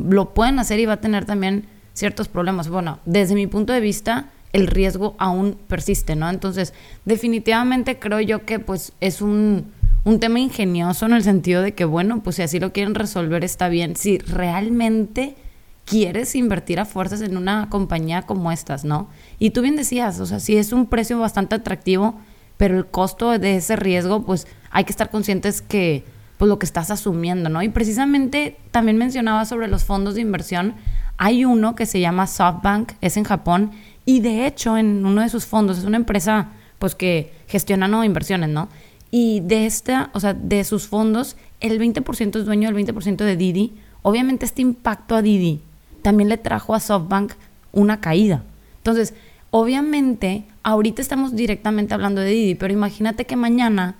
lo 0.00 0.34
pueden 0.34 0.58
hacer 0.58 0.80
y 0.80 0.86
va 0.86 0.94
a 0.94 1.00
tener 1.00 1.24
también 1.24 1.64
ciertos 1.94 2.26
problemas. 2.26 2.68
Bueno, 2.68 2.98
desde 3.04 3.36
mi 3.36 3.46
punto 3.46 3.72
de 3.72 3.78
vista, 3.78 4.30
el 4.52 4.66
riesgo 4.66 5.14
aún 5.18 5.56
persiste, 5.68 6.16
¿no? 6.16 6.28
Entonces, 6.28 6.74
definitivamente 7.04 8.00
creo 8.00 8.18
yo 8.18 8.44
que 8.44 8.58
pues 8.58 8.92
es 8.98 9.22
un, 9.22 9.66
un 10.02 10.18
tema 10.18 10.40
ingenioso 10.40 11.06
en 11.06 11.12
el 11.12 11.22
sentido 11.22 11.62
de 11.62 11.74
que, 11.74 11.84
bueno, 11.84 12.24
pues 12.24 12.34
si 12.34 12.42
así 12.42 12.58
lo 12.58 12.72
quieren 12.72 12.96
resolver 12.96 13.44
está 13.44 13.68
bien. 13.68 13.94
Si 13.94 14.18
realmente 14.18 15.36
quieres 15.84 16.34
invertir 16.34 16.80
a 16.80 16.86
fuerzas 16.86 17.20
en 17.20 17.36
una 17.36 17.68
compañía 17.70 18.22
como 18.22 18.50
estas, 18.50 18.84
¿no? 18.84 19.08
Y 19.38 19.50
tú 19.50 19.62
bien 19.62 19.76
decías, 19.76 20.18
o 20.18 20.26
sea, 20.26 20.40
si 20.40 20.56
es 20.56 20.72
un 20.72 20.86
precio 20.86 21.20
bastante 21.20 21.54
atractivo, 21.54 22.18
pero 22.58 22.76
el 22.76 22.86
costo 22.86 23.38
de 23.38 23.56
ese 23.56 23.76
riesgo, 23.76 24.24
pues 24.26 24.46
hay 24.70 24.84
que 24.84 24.92
estar 24.92 25.10
conscientes 25.10 25.62
que 25.62 26.04
pues 26.36 26.48
lo 26.48 26.58
que 26.58 26.66
estás 26.66 26.90
asumiendo, 26.90 27.48
¿no? 27.48 27.62
Y 27.62 27.68
precisamente 27.68 28.56
también 28.70 28.98
mencionaba 28.98 29.44
sobre 29.44 29.66
los 29.66 29.84
fondos 29.84 30.14
de 30.14 30.20
inversión, 30.20 30.74
hay 31.16 31.44
uno 31.44 31.74
que 31.74 31.86
se 31.86 31.98
llama 31.98 32.26
SoftBank, 32.26 32.92
es 33.00 33.16
en 33.16 33.24
Japón, 33.24 33.72
y 34.04 34.20
de 34.20 34.46
hecho 34.46 34.76
en 34.76 35.04
uno 35.04 35.22
de 35.22 35.28
sus 35.30 35.46
fondos, 35.46 35.78
es 35.78 35.84
una 35.84 35.96
empresa 35.96 36.50
pues 36.78 36.94
que 36.94 37.32
gestiona 37.48 37.88
no 37.88 38.04
inversiones, 38.04 38.50
¿no? 38.50 38.68
Y 39.10 39.40
de 39.40 39.66
esta, 39.66 40.10
o 40.12 40.20
sea, 40.20 40.34
de 40.34 40.62
sus 40.64 40.86
fondos, 40.86 41.36
el 41.60 41.80
20% 41.80 42.38
es 42.38 42.44
dueño 42.44 42.70
del 42.70 42.86
20% 42.86 43.16
de 43.16 43.36
Didi. 43.36 43.72
Obviamente 44.02 44.46
este 44.46 44.62
impacto 44.62 45.16
a 45.16 45.22
Didi 45.22 45.60
también 46.02 46.28
le 46.28 46.36
trajo 46.36 46.74
a 46.74 46.80
SoftBank 46.80 47.32
una 47.72 48.00
caída. 48.00 48.42
Entonces, 48.76 49.14
Obviamente, 49.50 50.44
ahorita 50.62 51.00
estamos 51.00 51.34
directamente 51.34 51.94
hablando 51.94 52.20
de 52.20 52.30
Didi, 52.30 52.54
pero 52.54 52.72
imagínate 52.72 53.24
que 53.24 53.36
mañana 53.36 53.96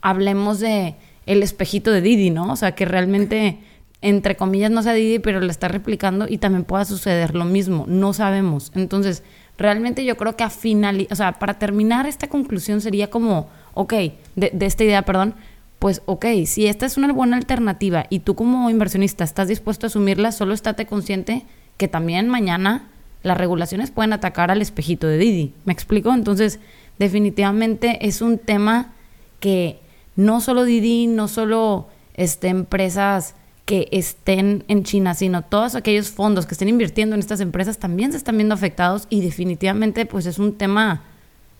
hablemos 0.00 0.60
de 0.60 0.94
el 1.26 1.42
espejito 1.42 1.90
de 1.90 2.00
Didi, 2.00 2.30
¿no? 2.30 2.50
O 2.50 2.56
sea, 2.56 2.72
que 2.72 2.86
realmente, 2.86 3.58
entre 4.00 4.36
comillas, 4.36 4.70
no 4.70 4.82
sea 4.82 4.94
Didi, 4.94 5.18
pero 5.18 5.40
le 5.40 5.50
está 5.50 5.68
replicando 5.68 6.26
y 6.26 6.38
también 6.38 6.64
pueda 6.64 6.86
suceder 6.86 7.34
lo 7.34 7.44
mismo. 7.44 7.84
No 7.86 8.14
sabemos. 8.14 8.72
Entonces, 8.74 9.22
realmente 9.58 10.06
yo 10.06 10.16
creo 10.16 10.36
que 10.36 10.44
a 10.44 10.50
final, 10.50 11.06
o 11.10 11.14
sea, 11.14 11.38
para 11.38 11.58
terminar 11.58 12.06
esta 12.06 12.28
conclusión 12.28 12.80
sería 12.80 13.10
como, 13.10 13.50
ok, 13.74 13.92
de, 14.36 14.50
de 14.54 14.66
esta 14.66 14.84
idea, 14.84 15.02
perdón, 15.02 15.34
pues 15.78 16.02
ok, 16.06 16.26
si 16.46 16.66
esta 16.66 16.86
es 16.86 16.96
una 16.96 17.12
buena 17.12 17.36
alternativa 17.36 18.06
y 18.10 18.20
tú 18.20 18.34
como 18.34 18.70
inversionista 18.70 19.22
estás 19.22 19.48
dispuesto 19.48 19.86
a 19.86 19.88
asumirla, 19.88 20.32
solo 20.32 20.54
estate 20.54 20.86
consciente 20.86 21.44
que 21.76 21.88
también 21.88 22.28
mañana 22.28 22.88
las 23.28 23.38
regulaciones 23.38 23.90
pueden 23.90 24.12
atacar 24.12 24.50
al 24.50 24.60
espejito 24.60 25.06
de 25.06 25.18
Didi. 25.18 25.54
¿Me 25.64 25.72
explico? 25.72 26.12
Entonces, 26.12 26.58
definitivamente 26.98 28.06
es 28.06 28.20
un 28.22 28.38
tema 28.38 28.94
que 29.40 29.78
no 30.16 30.40
solo 30.40 30.64
Didi, 30.64 31.06
no 31.06 31.28
solo 31.28 31.86
este, 32.14 32.48
empresas 32.48 33.36
que 33.64 33.88
estén 33.92 34.64
en 34.68 34.82
China, 34.82 35.14
sino 35.14 35.42
todos 35.42 35.74
aquellos 35.74 36.08
fondos 36.10 36.46
que 36.46 36.54
estén 36.54 36.68
invirtiendo 36.68 37.14
en 37.14 37.20
estas 37.20 37.40
empresas 37.40 37.78
también 37.78 38.12
se 38.12 38.16
están 38.16 38.36
viendo 38.36 38.54
afectados 38.54 39.06
y 39.10 39.20
definitivamente 39.20 40.06
pues 40.06 40.24
es 40.24 40.38
un 40.38 40.54
tema 40.54 41.02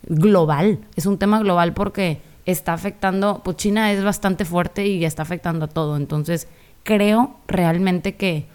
global, 0.07 0.79
es 0.95 1.05
un 1.05 1.19
tema 1.19 1.39
global 1.39 1.73
porque 1.73 2.19
está 2.45 2.73
afectando, 2.73 3.41
pues 3.43 3.57
China 3.57 3.91
es 3.91 4.03
bastante 4.03 4.43
fuerte 4.43 4.87
y 4.87 5.05
está 5.05 5.21
afectando 5.21 5.65
a 5.65 5.67
todo, 5.67 5.97
entonces 5.97 6.47
creo 6.83 7.37
realmente 7.47 8.15
que, 8.15 8.47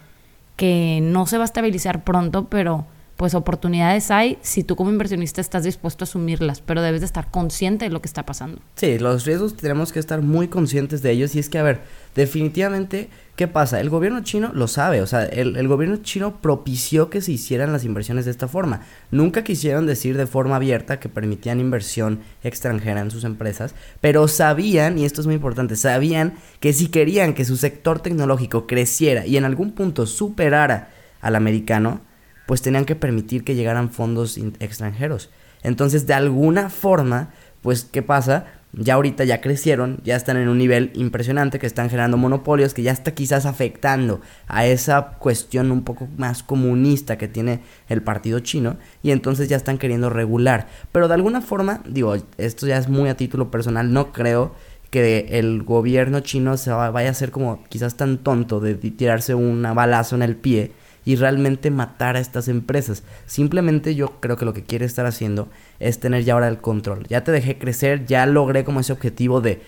que 0.57 0.99
no 1.01 1.25
se 1.25 1.37
va 1.37 1.45
a 1.45 1.45
estabilizar 1.45 2.03
pronto, 2.03 2.49
pero 2.49 2.85
pues 3.15 3.33
oportunidades 3.33 4.11
hay 4.11 4.37
si 4.41 4.63
tú 4.63 4.75
como 4.75 4.89
inversionista 4.89 5.39
estás 5.39 5.63
dispuesto 5.63 6.03
a 6.03 6.05
asumirlas, 6.05 6.61
pero 6.61 6.81
debes 6.81 7.01
de 7.01 7.05
estar 7.05 7.31
consciente 7.31 7.85
de 7.85 7.91
lo 7.91 8.01
que 8.01 8.07
está 8.07 8.25
pasando. 8.25 8.61
Sí, 8.75 8.99
los 8.99 9.25
riesgos 9.25 9.55
tenemos 9.55 9.93
que 9.93 9.99
estar 9.99 10.21
muy 10.21 10.47
conscientes 10.47 11.01
de 11.01 11.11
ellos 11.11 11.35
y 11.35 11.39
es 11.39 11.49
que, 11.49 11.57
a 11.57 11.63
ver, 11.63 11.81
definitivamente, 12.13 13.09
¿qué 13.37 13.47
pasa? 13.47 13.79
El 13.79 13.89
gobierno 13.89 14.21
chino 14.21 14.51
lo 14.53 14.67
sabe, 14.67 15.01
o 15.01 15.07
sea, 15.07 15.23
el, 15.23 15.55
el 15.55 15.67
gobierno 15.67 15.97
chino 15.97 16.41
propició 16.41 17.09
que 17.09 17.21
se 17.21 17.31
hicieran 17.31 17.71
las 17.71 17.85
inversiones 17.85 18.25
de 18.25 18.31
esta 18.31 18.49
forma. 18.49 18.81
Nunca 19.11 19.43
quisieron 19.45 19.85
decir 19.85 20.17
de 20.17 20.27
forma 20.27 20.57
abierta 20.57 20.99
que 20.99 21.07
permitían 21.07 21.61
inversión 21.61 22.19
extranjera 22.43 22.99
en 22.99 23.11
sus 23.11 23.23
empresas, 23.23 23.75
pero 24.01 24.27
sabían, 24.27 24.97
y 24.97 25.05
esto 25.05 25.21
es 25.21 25.27
muy 25.27 25.35
importante, 25.35 25.77
sabían 25.77 26.33
que 26.59 26.73
si 26.73 26.87
querían 26.87 27.33
que 27.33 27.45
su 27.45 27.55
sector 27.55 28.01
tecnológico 28.01 28.67
creciera 28.67 29.25
y 29.25 29.37
en 29.37 29.45
algún 29.45 29.71
punto 29.71 30.05
superara 30.05 30.89
al 31.21 31.35
americano, 31.35 32.01
pues 32.45 32.61
tenían 32.61 32.85
que 32.85 32.95
permitir 32.95 33.43
que 33.43 33.55
llegaran 33.55 33.89
fondos 33.89 34.37
extranjeros. 34.59 35.29
Entonces, 35.63 36.05
de 36.05 36.13
alguna 36.13 36.69
forma, 36.69 37.33
pues, 37.61 37.85
¿qué 37.85 38.01
pasa? 38.01 38.45
Ya 38.71 38.95
ahorita 38.95 39.23
ya 39.23 39.39
crecieron, 39.41 40.01
ya 40.03 40.15
están 40.15 40.37
en 40.37 40.49
un 40.49 40.57
nivel 40.57 40.91
impresionante, 40.95 41.59
que 41.59 41.65
están 41.65 41.89
generando 41.89 42.17
monopolios, 42.17 42.73
que 42.73 42.83
ya 42.83 42.91
está 42.91 43.11
quizás 43.15 43.45
afectando 43.45 44.19
a 44.47 44.65
esa 44.65 45.13
cuestión 45.17 45.71
un 45.71 45.83
poco 45.83 46.09
más 46.17 46.43
comunista 46.43 47.17
que 47.17 47.29
tiene 47.29 47.61
el 47.87 48.03
partido 48.03 48.39
chino, 48.41 48.77
y 49.01 49.11
entonces 49.11 49.47
ya 49.47 49.55
están 49.55 49.77
queriendo 49.77 50.09
regular. 50.09 50.67
Pero 50.91 51.07
de 51.07 51.13
alguna 51.13 51.41
forma, 51.41 51.81
digo, 51.87 52.15
esto 52.37 52.67
ya 52.67 52.77
es 52.77 52.89
muy 52.89 53.09
a 53.09 53.17
título 53.17 53.49
personal, 53.49 53.93
no 53.93 54.11
creo 54.11 54.53
que 54.91 55.39
el 55.39 55.63
gobierno 55.63 56.19
chino 56.19 56.57
se 56.57 56.71
vaya 56.71 57.09
a 57.09 57.13
ser 57.13 57.31
como 57.31 57.63
quizás 57.69 57.95
tan 57.95 58.17
tonto 58.17 58.59
de 58.59 58.75
tirarse 58.75 59.35
un 59.35 59.63
balazo 59.73 60.15
en 60.15 60.21
el 60.21 60.35
pie 60.35 60.71
y 61.05 61.15
realmente 61.15 61.69
matar 61.69 62.17
a 62.17 62.19
estas 62.19 62.47
empresas. 62.47 63.03
Simplemente 63.27 63.93
yo 63.93 64.19
creo 64.19 64.37
que 64.37 64.45
lo 64.45 64.53
que 64.53 64.63
quiere 64.63 64.85
estar 64.85 65.05
haciendo 65.05 65.47
es 65.79 65.99
tener 65.99 66.23
ya 66.23 66.33
ahora 66.33 66.47
el 66.47 66.57
control. 66.57 67.05
Ya 67.07 67.23
te 67.23 67.31
dejé 67.31 67.59
crecer, 67.59 68.05
ya 68.07 68.25
logré 68.25 68.63
como 68.63 68.79
ese 68.79 68.91
objetivo 68.91 69.39
de, 69.39 69.61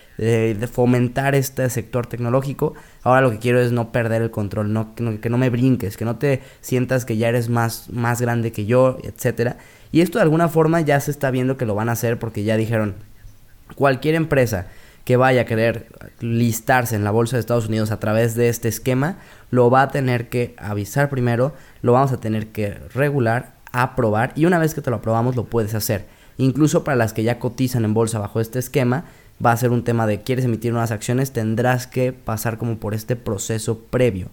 fomentar 0.70 1.36
este 1.36 1.70
sector 1.70 2.06
tecnológico. 2.06 2.74
Ahora 3.04 3.20
lo 3.20 3.30
que 3.30 3.38
quiero 3.38 3.60
es 3.60 3.70
no 3.70 3.92
perder 3.92 4.22
el 4.22 4.32
control, 4.32 4.72
no, 4.72 4.94
que, 4.96 5.02
no, 5.04 5.20
que 5.20 5.30
no 5.30 5.38
me 5.38 5.48
brinques, 5.48 5.96
que 5.96 6.04
no 6.04 6.16
te 6.16 6.42
sientas 6.60 7.04
que 7.04 7.16
ya 7.16 7.28
eres 7.28 7.48
más, 7.48 7.88
más 7.90 8.20
grande 8.20 8.50
que 8.50 8.66
yo, 8.66 8.98
etcétera. 9.04 9.58
Y 9.92 10.00
esto 10.00 10.18
de 10.18 10.24
alguna 10.24 10.48
forma 10.48 10.80
ya 10.80 10.98
se 11.00 11.12
está 11.12 11.30
viendo 11.30 11.56
que 11.56 11.66
lo 11.66 11.76
van 11.76 11.88
a 11.88 11.92
hacer 11.92 12.18
porque 12.18 12.42
ya 12.42 12.56
dijeron, 12.56 12.96
cualquier 13.76 14.16
empresa 14.16 14.66
que 15.08 15.16
vaya 15.16 15.40
a 15.40 15.44
querer 15.46 15.86
listarse 16.20 16.94
en 16.94 17.02
la 17.02 17.10
bolsa 17.10 17.36
de 17.36 17.40
Estados 17.40 17.68
Unidos 17.68 17.92
a 17.92 17.98
través 17.98 18.34
de 18.34 18.50
este 18.50 18.68
esquema, 18.68 19.16
lo 19.50 19.70
va 19.70 19.80
a 19.80 19.88
tener 19.88 20.28
que 20.28 20.54
avisar 20.58 21.08
primero, 21.08 21.54
lo 21.80 21.94
vamos 21.94 22.12
a 22.12 22.20
tener 22.20 22.48
que 22.48 22.74
regular, 22.92 23.54
aprobar 23.72 24.34
y 24.36 24.44
una 24.44 24.58
vez 24.58 24.74
que 24.74 24.82
te 24.82 24.90
lo 24.90 24.96
aprobamos 24.96 25.34
lo 25.34 25.46
puedes 25.46 25.72
hacer. 25.74 26.04
Incluso 26.36 26.84
para 26.84 26.98
las 26.98 27.14
que 27.14 27.22
ya 27.22 27.38
cotizan 27.38 27.86
en 27.86 27.94
bolsa 27.94 28.18
bajo 28.18 28.38
este 28.38 28.58
esquema, 28.58 29.06
va 29.42 29.52
a 29.52 29.56
ser 29.56 29.70
un 29.70 29.82
tema 29.82 30.06
de 30.06 30.20
quieres 30.20 30.44
emitir 30.44 30.72
nuevas 30.72 30.90
acciones, 30.90 31.32
tendrás 31.32 31.86
que 31.86 32.12
pasar 32.12 32.58
como 32.58 32.76
por 32.76 32.92
este 32.92 33.16
proceso 33.16 33.78
previo. 33.78 34.28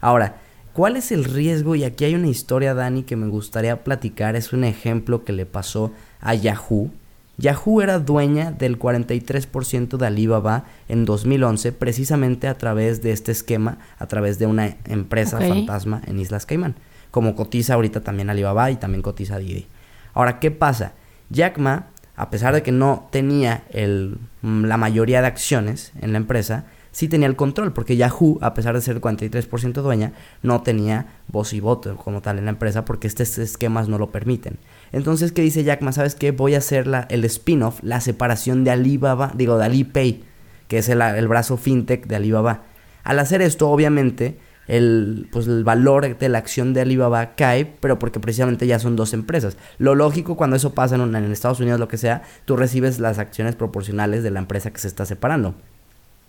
Ahora, 0.00 0.36
¿cuál 0.74 0.94
es 0.94 1.10
el 1.10 1.24
riesgo? 1.24 1.74
Y 1.74 1.82
aquí 1.82 2.04
hay 2.04 2.14
una 2.14 2.28
historia, 2.28 2.74
Dani, 2.74 3.02
que 3.02 3.16
me 3.16 3.26
gustaría 3.26 3.82
platicar. 3.82 4.36
Es 4.36 4.52
un 4.52 4.62
ejemplo 4.62 5.24
que 5.24 5.32
le 5.32 5.44
pasó 5.44 5.90
a 6.20 6.34
Yahoo. 6.34 6.92
Yahoo 7.40 7.80
era 7.80 7.98
dueña 7.98 8.52
del 8.52 8.78
43% 8.78 9.96
de 9.96 10.06
Alibaba 10.06 10.64
en 10.88 11.06
2011 11.06 11.72
precisamente 11.72 12.48
a 12.48 12.58
través 12.58 13.02
de 13.02 13.12
este 13.12 13.32
esquema, 13.32 13.78
a 13.98 14.06
través 14.06 14.38
de 14.38 14.46
una 14.46 14.76
empresa 14.84 15.38
fantasma 15.40 16.02
en 16.06 16.20
Islas 16.20 16.44
Caimán, 16.44 16.76
como 17.10 17.34
cotiza 17.34 17.74
ahorita 17.74 18.02
también 18.02 18.28
Alibaba 18.28 18.70
y 18.70 18.76
también 18.76 19.00
cotiza 19.00 19.38
Didi. 19.38 19.66
Ahora, 20.12 20.38
¿qué 20.38 20.50
pasa? 20.50 20.92
Jack 21.30 21.56
Ma, 21.56 21.86
a 22.14 22.28
pesar 22.28 22.52
de 22.52 22.62
que 22.62 22.72
no 22.72 23.08
tenía 23.10 23.64
el, 23.70 24.18
la 24.42 24.76
mayoría 24.76 25.22
de 25.22 25.28
acciones 25.28 25.92
en 26.02 26.12
la 26.12 26.18
empresa, 26.18 26.66
sí 26.92 27.08
tenía 27.08 27.26
el 27.26 27.36
control, 27.36 27.72
porque 27.72 27.96
Yahoo, 27.96 28.38
a 28.42 28.52
pesar 28.52 28.74
de 28.74 28.82
ser 28.82 28.96
el 28.96 29.02
43% 29.02 29.80
dueña, 29.80 30.12
no 30.42 30.62
tenía 30.62 31.06
voz 31.28 31.54
y 31.54 31.60
voto 31.60 31.96
como 31.96 32.20
tal 32.20 32.38
en 32.38 32.44
la 32.44 32.50
empresa, 32.50 32.84
porque 32.84 33.06
estos 33.06 33.38
esquemas 33.38 33.88
no 33.88 33.96
lo 33.96 34.10
permiten. 34.10 34.58
Entonces, 34.92 35.32
¿qué 35.32 35.42
dice 35.42 35.64
Jack 35.64 35.82
Ma? 35.82 35.92
¿Sabes 35.92 36.14
qué? 36.14 36.32
Voy 36.32 36.54
a 36.54 36.58
hacer 36.58 36.86
la, 36.86 37.06
el 37.10 37.24
spin-off, 37.24 37.80
la 37.82 38.00
separación 38.00 38.64
de 38.64 38.72
Alibaba, 38.72 39.32
digo, 39.34 39.58
de 39.58 39.66
Alipay, 39.66 40.24
que 40.68 40.78
es 40.78 40.88
el, 40.88 41.00
el, 41.02 41.28
brazo 41.28 41.56
fintech 41.56 42.06
de 42.06 42.16
Alibaba. 42.16 42.64
Al 43.04 43.18
hacer 43.18 43.42
esto, 43.42 43.70
obviamente, 43.70 44.38
el, 44.66 45.28
pues 45.32 45.46
el 45.46 45.64
valor 45.64 46.18
de 46.18 46.28
la 46.28 46.38
acción 46.38 46.74
de 46.74 46.80
Alibaba 46.80 47.34
cae, 47.34 47.66
pero 47.66 47.98
porque 47.98 48.20
precisamente 48.20 48.66
ya 48.66 48.78
son 48.78 48.96
dos 48.96 49.12
empresas. 49.14 49.56
Lo 49.78 49.94
lógico 49.94 50.36
cuando 50.36 50.56
eso 50.56 50.74
pasa 50.74 50.96
en, 50.96 51.14
en 51.14 51.32
Estados 51.32 51.60
Unidos, 51.60 51.80
lo 51.80 51.88
que 51.88 51.96
sea, 51.96 52.22
tú 52.44 52.56
recibes 52.56 52.98
las 52.98 53.18
acciones 53.18 53.56
proporcionales 53.56 54.22
de 54.22 54.30
la 54.30 54.40
empresa 54.40 54.70
que 54.70 54.78
se 54.78 54.88
está 54.88 55.06
separando. 55.06 55.54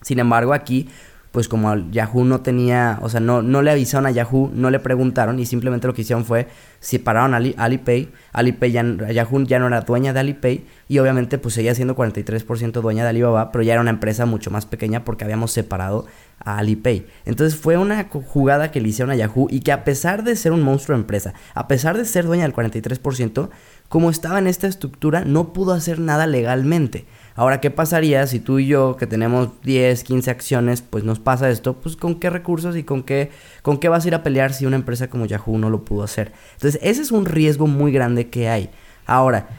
Sin 0.01 0.19
embargo, 0.19 0.53
aquí 0.53 0.89
pues 1.31 1.47
como 1.47 1.73
Yahoo 1.91 2.25
no 2.25 2.41
tenía, 2.41 2.99
o 3.01 3.07
sea, 3.09 3.21
no, 3.21 3.41
no 3.41 3.61
le 3.61 3.71
avisaron 3.71 4.05
a 4.05 4.11
Yahoo, 4.11 4.51
no 4.53 4.69
le 4.69 4.79
preguntaron 4.79 5.39
y 5.39 5.45
simplemente 5.45 5.87
lo 5.87 5.93
que 5.93 6.01
hicieron 6.01 6.25
fue 6.25 6.47
separaron 6.81 7.33
a 7.33 7.37
Alipay, 7.37 8.09
Alipay 8.33 8.71
ya, 8.71 8.83
Yahoo 9.11 9.43
ya 9.43 9.59
no 9.59 9.67
era 9.67 9.81
dueña 9.81 10.11
de 10.11 10.19
Alipay 10.19 10.65
y 10.89 10.99
obviamente 10.99 11.37
pues 11.37 11.53
seguía 11.53 11.73
siendo 11.73 11.95
43% 11.95 12.81
dueña 12.81 13.03
de 13.03 13.09
Alibaba, 13.09 13.51
pero 13.51 13.63
ya 13.63 13.73
era 13.73 13.81
una 13.81 13.91
empresa 13.91 14.25
mucho 14.25 14.51
más 14.51 14.65
pequeña 14.65 15.05
porque 15.05 15.23
habíamos 15.23 15.51
separado 15.53 16.05
a 16.39 16.57
Alipay. 16.57 17.05
Entonces 17.23 17.57
fue 17.57 17.77
una 17.77 18.09
jugada 18.09 18.71
que 18.71 18.81
le 18.81 18.89
hicieron 18.89 19.11
a 19.11 19.15
Yahoo 19.15 19.47
y 19.49 19.61
que 19.61 19.71
a 19.71 19.85
pesar 19.85 20.23
de 20.23 20.35
ser 20.35 20.51
un 20.51 20.63
monstruo 20.63 20.97
de 20.97 21.03
empresa, 21.03 21.33
a 21.53 21.67
pesar 21.69 21.97
de 21.97 22.03
ser 22.03 22.25
dueña 22.25 22.43
del 22.43 22.53
43%, 22.53 23.49
como 23.91 24.09
estaba 24.09 24.39
en 24.39 24.47
esta 24.47 24.67
estructura, 24.67 25.25
no 25.25 25.51
pudo 25.51 25.73
hacer 25.73 25.99
nada 25.99 26.25
legalmente. 26.25 27.03
Ahora, 27.35 27.59
¿qué 27.59 27.71
pasaría 27.71 28.25
si 28.25 28.39
tú 28.39 28.57
y 28.57 28.65
yo, 28.65 28.95
que 28.95 29.05
tenemos 29.05 29.49
10, 29.63 30.05
15 30.05 30.31
acciones, 30.31 30.81
pues 30.81 31.03
nos 31.03 31.19
pasa 31.19 31.49
esto? 31.49 31.73
Pues 31.73 31.97
con 31.97 32.17
qué 32.17 32.29
recursos 32.29 32.77
y 32.77 32.85
con 32.85 33.03
qué, 33.03 33.31
con 33.61 33.79
qué 33.79 33.89
vas 33.89 34.05
a 34.05 34.07
ir 34.07 34.15
a 34.15 34.23
pelear 34.23 34.53
si 34.53 34.65
una 34.65 34.77
empresa 34.77 35.09
como 35.09 35.25
Yahoo 35.25 35.57
no 35.57 35.69
lo 35.69 35.83
pudo 35.83 36.03
hacer. 36.03 36.31
Entonces, 36.53 36.79
ese 36.81 37.01
es 37.01 37.11
un 37.11 37.25
riesgo 37.25 37.67
muy 37.67 37.91
grande 37.91 38.29
que 38.29 38.47
hay. 38.47 38.69
Ahora, 39.05 39.49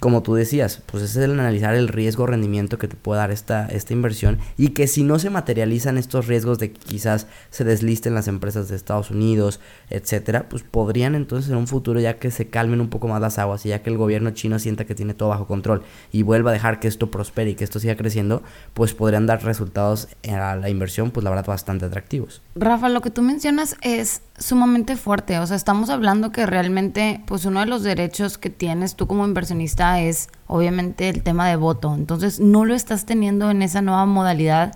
como 0.00 0.22
tú 0.22 0.34
decías, 0.34 0.82
pues 0.86 1.02
es 1.02 1.16
el 1.16 1.32
analizar 1.32 1.74
el 1.74 1.86
riesgo 1.86 2.26
rendimiento 2.26 2.78
que 2.78 2.88
te 2.88 2.96
puede 2.96 3.20
dar 3.20 3.30
esta, 3.30 3.66
esta 3.66 3.92
inversión 3.92 4.38
y 4.56 4.68
que 4.68 4.86
si 4.86 5.02
no 5.02 5.18
se 5.18 5.28
materializan 5.28 5.98
estos 5.98 6.26
riesgos 6.26 6.58
de 6.58 6.72
que 6.72 6.80
quizás 6.80 7.26
se 7.50 7.64
deslisten 7.64 8.14
las 8.14 8.26
empresas 8.26 8.68
de 8.68 8.76
Estados 8.76 9.10
Unidos, 9.10 9.60
etcétera, 9.90 10.48
pues 10.48 10.62
podrían 10.62 11.14
entonces 11.14 11.50
en 11.50 11.58
un 11.58 11.66
futuro 11.66 12.00
ya 12.00 12.18
que 12.18 12.30
se 12.30 12.48
calmen 12.48 12.80
un 12.80 12.88
poco 12.88 13.08
más 13.08 13.20
las 13.20 13.38
aguas 13.38 13.66
y 13.66 13.68
ya 13.68 13.82
que 13.82 13.90
el 13.90 13.98
gobierno 13.98 14.30
chino 14.30 14.58
sienta 14.58 14.86
que 14.86 14.94
tiene 14.94 15.12
todo 15.12 15.28
bajo 15.28 15.46
control 15.46 15.82
y 16.12 16.22
vuelva 16.22 16.50
a 16.50 16.54
dejar 16.54 16.80
que 16.80 16.88
esto 16.88 17.10
prospere 17.10 17.50
y 17.50 17.54
que 17.54 17.64
esto 17.64 17.78
siga 17.78 17.94
creciendo, 17.94 18.42
pues 18.72 18.94
podrían 18.94 19.26
dar 19.26 19.44
resultados 19.44 20.08
a 20.26 20.56
la 20.56 20.70
inversión, 20.70 21.10
pues 21.10 21.24
la 21.24 21.30
verdad 21.30 21.44
bastante 21.44 21.84
atractivos. 21.84 22.40
Rafa, 22.54 22.88
lo 22.88 23.02
que 23.02 23.10
tú 23.10 23.20
mencionas 23.20 23.76
es 23.82 24.22
sumamente 24.40 24.96
fuerte, 24.96 25.38
o 25.38 25.46
sea, 25.46 25.54
estamos 25.54 25.90
hablando 25.90 26.32
que 26.32 26.46
realmente 26.46 27.20
pues 27.26 27.44
uno 27.44 27.60
de 27.60 27.66
los 27.66 27.82
derechos 27.82 28.38
que 28.38 28.48
tienes 28.48 28.96
tú 28.96 29.06
como 29.06 29.26
inversionista 29.26 30.00
es 30.00 30.28
obviamente 30.46 31.08
el 31.10 31.22
tema 31.22 31.46
de 31.46 31.56
voto. 31.56 31.94
Entonces 31.94 32.40
no 32.40 32.64
lo 32.64 32.74
estás 32.74 33.04
teniendo 33.04 33.50
en 33.50 33.62
esa 33.62 33.82
nueva 33.82 34.06
modalidad 34.06 34.74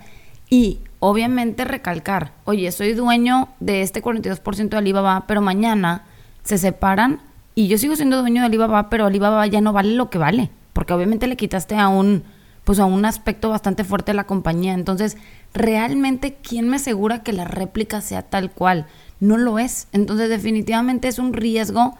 y 0.49 0.79
obviamente 0.99 1.65
recalcar, 1.65 2.33
oye, 2.45 2.71
soy 2.71 2.93
dueño 2.93 3.49
de 3.59 3.81
este 3.81 4.03
42% 4.03 4.69
de 4.69 4.77
Alibaba, 4.77 5.25
pero 5.27 5.41
mañana 5.41 6.03
se 6.43 6.59
separan 6.59 7.21
y 7.55 7.67
yo 7.67 7.79
sigo 7.79 7.95
siendo 7.95 8.21
dueño 8.21 8.41
de 8.41 8.47
Alibaba, 8.47 8.89
pero 8.89 9.07
Alibaba 9.07 9.45
ya 9.47 9.61
no 9.61 9.73
vale 9.73 9.95
lo 9.95 10.11
que 10.11 10.19
vale, 10.19 10.51
porque 10.73 10.93
obviamente 10.93 11.27
le 11.27 11.37
quitaste 11.37 11.75
a 11.75 11.87
un 11.87 12.23
pues 12.65 12.79
a 12.79 12.85
un 12.85 13.05
aspecto 13.05 13.49
bastante 13.49 13.83
fuerte 13.83 14.11
de 14.11 14.15
la 14.15 14.25
compañía. 14.25 14.73
Entonces, 14.73 15.17
realmente 15.53 16.35
quién 16.41 16.67
me 16.67 16.77
asegura 16.77 17.21
que 17.21 17.31
la 17.31 17.45
réplica 17.45 18.01
sea 18.01 18.23
tal 18.23 18.51
cual? 18.51 18.87
No 19.19 19.37
lo 19.37 19.59
es. 19.59 19.87
Entonces, 19.91 20.29
definitivamente 20.29 21.07
es 21.07 21.19
un 21.19 21.33
riesgo 21.33 21.95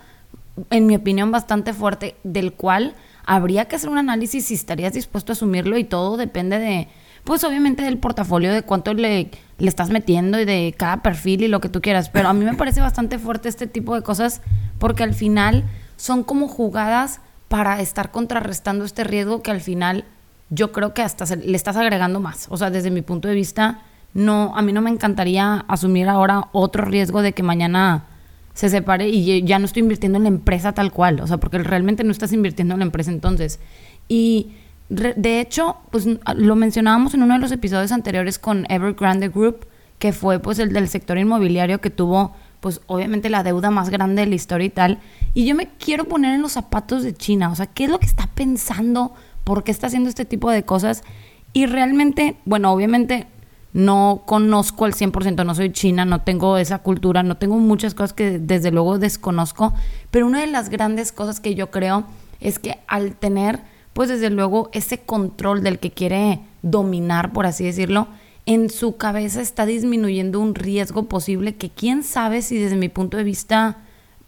en 0.69 0.85
mi 0.85 0.95
opinión 0.95 1.31
bastante 1.31 1.73
fuerte 1.73 2.15
del 2.23 2.53
cual 2.53 2.95
habría 3.25 3.65
que 3.65 3.75
hacer 3.75 3.89
un 3.89 3.97
análisis 3.97 4.45
si 4.45 4.53
estarías 4.53 4.93
dispuesto 4.93 5.31
a 5.31 5.33
asumirlo 5.33 5.77
y 5.77 5.83
todo 5.83 6.15
depende 6.15 6.59
de, 6.59 6.87
pues 7.23 7.43
obviamente 7.43 7.83
del 7.83 7.97
portafolio, 7.97 8.53
de 8.53 8.61
cuánto 8.61 8.93
le, 8.93 9.31
le 9.57 9.67
estás 9.67 9.89
metiendo 9.89 10.39
y 10.39 10.45
de 10.45 10.73
cada 10.77 11.01
perfil 11.01 11.43
y 11.43 11.47
lo 11.47 11.59
que 11.59 11.69
tú 11.69 11.81
quieras. 11.81 12.09
Pero 12.09 12.29
a 12.29 12.33
mí 12.33 12.45
me 12.45 12.53
parece 12.53 12.81
bastante 12.81 13.19
fuerte 13.19 13.49
este 13.49 13.67
tipo 13.67 13.95
de 13.95 14.03
cosas 14.03 14.41
porque 14.79 15.03
al 15.03 15.13
final 15.13 15.63
son 15.97 16.23
como 16.23 16.47
jugadas 16.47 17.21
para 17.47 17.81
estar 17.81 18.11
contrarrestando 18.11 18.85
este 18.85 19.03
riesgo 19.03 19.41
que 19.41 19.51
al 19.51 19.61
final 19.61 20.05
yo 20.49 20.71
creo 20.71 20.93
que 20.93 21.01
hasta 21.01 21.25
le 21.35 21.55
estás 21.55 21.75
agregando 21.75 22.19
más. 22.19 22.47
O 22.49 22.57
sea, 22.57 22.69
desde 22.69 22.91
mi 22.91 23.01
punto 23.01 23.27
de 23.27 23.33
vista, 23.33 23.81
no, 24.15 24.53
a 24.55 24.61
mí 24.61 24.71
no 24.71 24.81
me 24.81 24.89
encantaría 24.89 25.65
asumir 25.67 26.07
ahora 26.07 26.47
otro 26.53 26.85
riesgo 26.85 27.21
de 27.21 27.33
que 27.33 27.43
mañana 27.43 28.05
se 28.53 28.69
separe 28.69 29.09
y 29.09 29.43
ya 29.43 29.59
no 29.59 29.65
estoy 29.65 29.81
invirtiendo 29.81 30.17
en 30.17 30.23
la 30.23 30.29
empresa 30.29 30.71
tal 30.71 30.93
cual, 30.93 31.19
o 31.19 31.27
sea, 31.27 31.37
porque 31.37 31.57
realmente 31.57 32.05
no 32.05 32.11
estás 32.11 32.31
invirtiendo 32.31 32.73
en 32.73 32.79
la 32.79 32.85
empresa 32.85 33.11
entonces. 33.11 33.59
Y 34.07 34.53
de 34.87 35.41
hecho, 35.41 35.75
pues 35.91 36.07
lo 36.35 36.55
mencionábamos 36.55 37.13
en 37.13 37.23
uno 37.23 37.33
de 37.33 37.41
los 37.41 37.51
episodios 37.51 37.91
anteriores 37.91 38.39
con 38.39 38.65
Evergrande 38.69 39.27
Group, 39.27 39.67
que 39.99 40.13
fue 40.13 40.39
pues 40.39 40.59
el 40.59 40.71
del 40.71 40.87
sector 40.87 41.17
inmobiliario 41.17 41.81
que 41.81 41.89
tuvo 41.89 42.33
pues 42.61 42.79
obviamente 42.87 43.29
la 43.29 43.43
deuda 43.43 43.69
más 43.69 43.89
grande 43.89 44.21
de 44.21 44.29
la 44.29 44.35
historia 44.35 44.65
y 44.65 44.69
tal. 44.69 44.99
Y 45.33 45.45
yo 45.45 45.55
me 45.55 45.67
quiero 45.77 46.05
poner 46.05 46.35
en 46.35 46.41
los 46.41 46.53
zapatos 46.53 47.03
de 47.03 47.13
China, 47.13 47.51
o 47.51 47.55
sea, 47.55 47.65
¿qué 47.65 47.83
es 47.83 47.89
lo 47.89 47.99
que 47.99 48.05
está 48.05 48.27
pensando? 48.27 49.13
¿Por 49.43 49.65
qué 49.65 49.71
está 49.71 49.87
haciendo 49.87 50.07
este 50.07 50.23
tipo 50.23 50.49
de 50.49 50.63
cosas? 50.63 51.03
Y 51.51 51.65
realmente, 51.65 52.37
bueno, 52.45 52.71
obviamente 52.71 53.27
no 53.75 54.23
conozco 54.25 54.85
al 54.85 54.93
100%, 54.93 55.45
no 55.45 55.53
soy 55.53 55.69
china, 55.73 56.05
no 56.05 56.21
tengo 56.21 56.57
esa 56.57 56.79
cultura, 56.79 57.23
no 57.23 57.35
tengo 57.35 57.57
muchas 57.57 57.93
cosas 57.93 58.13
que 58.13 58.39
desde 58.39 58.71
luego 58.71 58.99
desconozco, 58.99 59.73
pero 60.11 60.27
una 60.27 60.39
de 60.39 60.47
las 60.47 60.69
grandes 60.69 61.11
cosas 61.11 61.41
que 61.41 61.55
yo 61.55 61.71
creo 61.71 62.05
es 62.39 62.57
que 62.57 62.79
al 62.87 63.17
tener, 63.17 63.59
pues 63.91 64.07
desde 64.07 64.29
luego, 64.29 64.69
ese 64.71 64.99
control 64.99 65.61
del 65.61 65.79
que 65.79 65.91
quiere 65.91 66.39
dominar, 66.61 67.33
por 67.33 67.45
así 67.45 67.65
decirlo, 67.65 68.07
en 68.45 68.69
su 68.69 68.95
cabeza 68.95 69.41
está 69.41 69.65
disminuyendo 69.65 70.39
un 70.39 70.55
riesgo 70.55 71.09
posible 71.09 71.55
que 71.55 71.69
quién 71.69 72.03
sabe 72.03 72.43
si 72.43 72.57
desde 72.57 72.77
mi 72.77 72.87
punto 72.87 73.17
de 73.17 73.25
vista, 73.25 73.79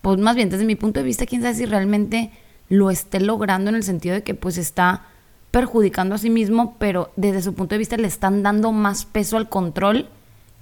pues 0.01 0.19
más 0.19 0.35
bien 0.35 0.49
desde 0.49 0.65
mi 0.65 0.75
punto 0.75 0.99
de 0.99 1.05
vista, 1.05 1.25
quién 1.25 1.41
sabe 1.41 1.53
si 1.53 1.65
realmente 1.65 2.31
lo 2.67 2.91
esté 2.91 3.21
logrando 3.21 3.69
en 3.69 3.77
el 3.77 3.83
sentido 3.83 4.15
de 4.15 4.23
que 4.23 4.35
pues 4.35 4.57
está 4.57 5.05
perjudicando 5.51 6.15
a 6.15 6.17
sí 6.17 6.29
mismo, 6.29 6.75
pero 6.77 7.11
desde 7.15 7.41
su 7.41 7.53
punto 7.53 7.75
de 7.75 7.79
vista 7.79 7.97
le 7.97 8.07
están 8.07 8.43
dando 8.43 8.71
más 8.71 9.05
peso 9.05 9.37
al 9.37 9.49
control 9.49 10.09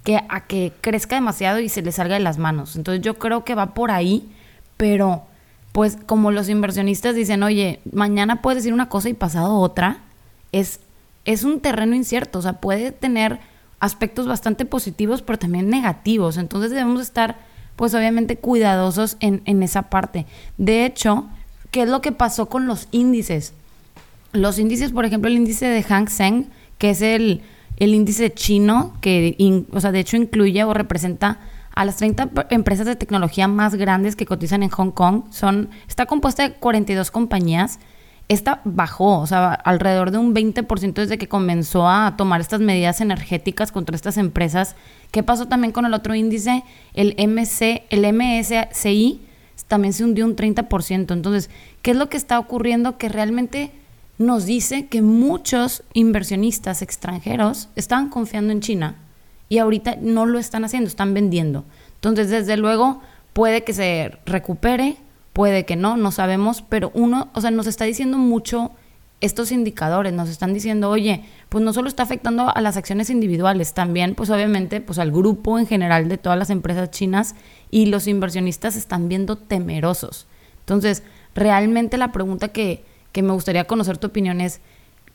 que 0.04 0.20
a 0.28 0.46
que 0.46 0.72
crezca 0.80 1.16
demasiado 1.16 1.58
y 1.58 1.68
se 1.68 1.82
le 1.82 1.92
salga 1.92 2.14
de 2.14 2.20
las 2.20 2.38
manos. 2.38 2.76
Entonces 2.76 3.02
yo 3.02 3.18
creo 3.18 3.44
que 3.44 3.54
va 3.54 3.74
por 3.74 3.90
ahí, 3.90 4.28
pero 4.76 5.24
pues 5.72 5.98
como 6.06 6.30
los 6.30 6.48
inversionistas 6.48 7.14
dicen, 7.14 7.42
oye, 7.42 7.80
mañana 7.92 8.40
puede 8.40 8.56
decir 8.56 8.72
una 8.72 8.88
cosa 8.88 9.08
y 9.08 9.14
pasado 9.14 9.56
otra, 9.56 9.98
es, 10.52 10.80
es 11.24 11.44
un 11.44 11.60
terreno 11.60 11.94
incierto, 11.94 12.38
o 12.38 12.42
sea, 12.42 12.54
puede 12.54 12.92
tener 12.92 13.40
aspectos 13.80 14.26
bastante 14.26 14.64
positivos, 14.64 15.22
pero 15.22 15.38
también 15.38 15.68
negativos. 15.68 16.38
Entonces 16.38 16.70
debemos 16.70 17.02
estar, 17.02 17.36
pues 17.74 17.92
obviamente, 17.94 18.36
cuidadosos 18.36 19.16
en, 19.20 19.42
en 19.44 19.62
esa 19.62 19.90
parte. 19.90 20.24
De 20.56 20.86
hecho, 20.86 21.26
¿qué 21.70 21.82
es 21.82 21.88
lo 21.88 22.00
que 22.00 22.12
pasó 22.12 22.48
con 22.48 22.66
los 22.66 22.88
índices? 22.90 23.52
Los 24.32 24.58
índices, 24.58 24.92
por 24.92 25.04
ejemplo, 25.04 25.30
el 25.30 25.36
índice 25.36 25.66
de 25.66 25.82
Hang 25.82 26.08
Seng, 26.08 26.46
que 26.78 26.90
es 26.90 27.02
el, 27.02 27.42
el 27.76 27.94
índice 27.94 28.32
chino, 28.32 28.94
que, 29.00 29.64
o 29.72 29.80
sea, 29.80 29.92
de 29.92 30.00
hecho 30.00 30.16
incluye 30.16 30.62
o 30.64 30.74
representa 30.74 31.40
a 31.74 31.84
las 31.84 31.96
30 31.96 32.30
empresas 32.50 32.86
de 32.86 32.96
tecnología 32.96 33.48
más 33.48 33.74
grandes 33.74 34.16
que 34.16 34.24
cotizan 34.24 34.62
en 34.62 34.70
Hong 34.70 34.90
Kong. 34.90 35.24
Son, 35.30 35.68
está 35.86 36.06
compuesta 36.06 36.48
de 36.48 36.54
42 36.54 37.10
compañías. 37.10 37.78
Esta 38.28 38.60
bajó, 38.64 39.20
o 39.20 39.26
sea, 39.26 39.52
alrededor 39.52 40.10
de 40.10 40.18
un 40.18 40.34
20% 40.34 40.94
desde 40.94 41.18
que 41.18 41.28
comenzó 41.28 41.88
a 41.88 42.16
tomar 42.16 42.40
estas 42.40 42.60
medidas 42.60 43.00
energéticas 43.00 43.72
contra 43.72 43.94
estas 43.94 44.16
empresas. 44.16 44.74
¿Qué 45.12 45.22
pasó 45.22 45.46
también 45.46 45.72
con 45.72 45.84
el 45.84 45.94
otro 45.94 46.14
índice? 46.14 46.64
El 46.94 47.14
MC, 47.18 47.84
el 47.90 48.12
MSCI 48.12 49.20
también 49.68 49.92
se 49.92 50.02
hundió 50.02 50.24
un 50.24 50.34
30%. 50.34 51.12
Entonces, 51.12 51.50
¿qué 51.82 51.92
es 51.92 51.96
lo 51.96 52.08
que 52.08 52.16
está 52.16 52.38
ocurriendo? 52.38 52.98
Que 52.98 53.08
realmente 53.08 53.70
nos 54.18 54.46
dice 54.46 54.86
que 54.86 55.02
muchos 55.02 55.82
inversionistas 55.92 56.82
extranjeros 56.82 57.68
estaban 57.76 58.08
confiando 58.08 58.52
en 58.52 58.60
China 58.60 58.96
y 59.48 59.58
ahorita 59.58 59.96
no 60.00 60.26
lo 60.26 60.38
están 60.38 60.64
haciendo, 60.64 60.88
están 60.88 61.14
vendiendo. 61.14 61.64
Entonces, 61.94 62.30
desde 62.30 62.56
luego, 62.56 63.00
puede 63.32 63.64
que 63.64 63.72
se 63.72 64.12
recupere, 64.24 64.96
puede 65.32 65.64
que 65.64 65.76
no, 65.76 65.96
no 65.96 66.10
sabemos, 66.10 66.62
pero 66.62 66.90
uno, 66.94 67.28
o 67.34 67.40
sea, 67.40 67.50
nos 67.50 67.66
está 67.66 67.84
diciendo 67.84 68.16
mucho 68.16 68.72
estos 69.20 69.50
indicadores, 69.50 70.12
nos 70.12 70.28
están 70.28 70.52
diciendo, 70.52 70.90
oye, 70.90 71.24
pues 71.48 71.64
no 71.64 71.72
solo 71.72 71.88
está 71.88 72.02
afectando 72.02 72.54
a 72.54 72.60
las 72.60 72.76
acciones 72.76 73.08
individuales, 73.08 73.72
también, 73.72 74.14
pues 74.14 74.30
obviamente, 74.30 74.80
pues 74.80 74.98
al 74.98 75.10
grupo 75.10 75.58
en 75.58 75.66
general 75.66 76.08
de 76.08 76.18
todas 76.18 76.38
las 76.38 76.50
empresas 76.50 76.90
chinas 76.90 77.34
y 77.70 77.86
los 77.86 78.06
inversionistas 78.06 78.76
están 78.76 79.08
viendo 79.08 79.36
temerosos. 79.36 80.26
Entonces, 80.60 81.02
realmente 81.34 81.96
la 81.96 82.12
pregunta 82.12 82.48
que, 82.48 82.84
que 83.16 83.22
me 83.22 83.32
gustaría 83.32 83.64
conocer 83.64 83.96
tu 83.96 84.08
opinión 84.08 84.42
es, 84.42 84.60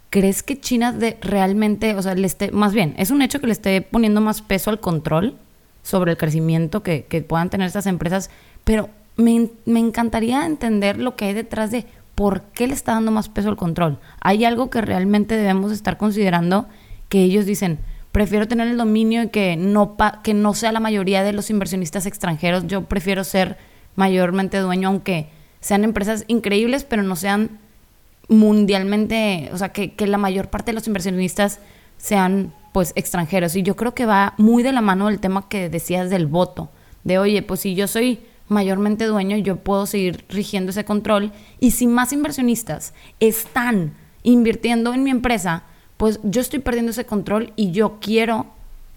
¿crees 0.10 0.42
que 0.42 0.60
China 0.60 0.92
de 0.92 1.20
realmente, 1.22 1.94
o 1.94 2.02
sea, 2.02 2.16
le 2.16 2.26
esté, 2.26 2.50
más 2.50 2.74
bien, 2.74 2.96
es 2.98 3.12
un 3.12 3.22
hecho 3.22 3.40
que 3.40 3.46
le 3.46 3.54
esté 3.54 3.80
poniendo 3.84 4.22
más 4.22 4.42
peso 4.42 4.72
al 4.72 4.80
control 4.80 5.38
sobre 5.84 6.10
el 6.10 6.18
crecimiento 6.18 6.82
que, 6.82 7.06
puedan 7.30 7.52
tener 7.52 7.68
estas 7.68 7.86
empresas, 7.86 8.32
pero 8.64 8.90
me, 9.18 9.52
me, 9.66 9.80
encantaría 9.80 10.48
entender 10.48 10.98
lo 10.98 11.16
que 11.16 11.26
hay 11.26 11.34
detrás 11.36 11.70
de 11.70 11.86
por 12.16 12.42
qué 12.42 12.66
le 12.66 12.74
está 12.74 12.94
dando 12.94 13.12
más 13.12 13.30
peso 13.30 13.50
al 13.50 13.56
control. 13.56 14.00
¿Hay 14.20 14.46
algo 14.46 14.72
que 14.72 14.82
realmente 14.82 15.38
debemos 15.38 15.72
estar 15.72 15.98
considerando 15.98 16.66
que 17.08 17.22
ellos 17.22 17.46
dicen, 17.46 17.78
prefiero 18.12 18.48
tener 18.48 18.68
el 18.68 18.78
dominio 18.78 19.22
y 19.22 19.28
que 19.28 19.58
no, 19.58 19.96
que 20.24 20.34
no 20.34 20.56
sea 20.56 20.72
la 20.72 20.80
mayoría 20.80 21.22
de 21.22 21.34
los 21.34 21.52
inversionistas 21.52 22.08
extranjeros, 22.08 22.66
yo 22.66 22.86
prefiero 22.86 23.24
ser 23.24 23.60
mayormente 23.96 24.58
dueño, 24.58 24.88
aunque 24.88 25.30
sean 25.60 25.84
empresas 25.84 26.26
increíbles, 26.26 26.84
pero 26.84 27.04
no 27.04 27.16
sean 27.16 27.60
mundialmente, 28.28 29.50
o 29.54 29.58
sea, 29.58 29.70
que, 29.70 29.94
la 30.08 30.18
mayor 30.18 30.50
parte 30.50 30.72
de 30.72 30.76
los 30.76 30.88
inversionistas 30.88 31.60
sean 31.98 32.54
pues 32.74 32.94
extranjeros. 32.96 33.56
Y 33.56 33.64
yo 33.64 33.76
creo 33.76 33.94
que 33.94 34.06
va 34.06 34.34
muy 34.38 34.64
de 34.64 34.72
la 34.72 34.82
mano 34.82 35.08
del 35.08 35.20
tema 35.20 35.48
que 35.50 35.70
decías 35.70 36.10
del 36.10 36.28
voto, 36.28 36.70
de 37.04 37.20
oye, 37.20 37.42
pues 37.42 37.62
si 37.62 37.76
yo 37.76 37.88
soy 37.88 38.20
mayormente 38.48 39.06
dueño, 39.06 39.38
yo 39.38 39.58
puedo 39.58 39.86
seguir 39.86 40.26
rigiendo 40.30 40.72
ese 40.72 40.86
control. 40.86 41.32
Y 41.60 41.72
si 41.72 41.88
más 41.88 42.14
inversionistas 42.14 42.94
están 43.20 43.94
invirtiendo 44.24 44.94
en 44.94 45.04
mi 45.04 45.10
empresa, 45.10 45.64
pues 45.98 46.20
yo 46.24 46.42
estoy 46.42 46.60
perdiendo 46.60 46.92
ese 46.92 47.06
control 47.06 47.54
y 47.56 47.72
yo 47.72 48.00
quiero 48.00 48.48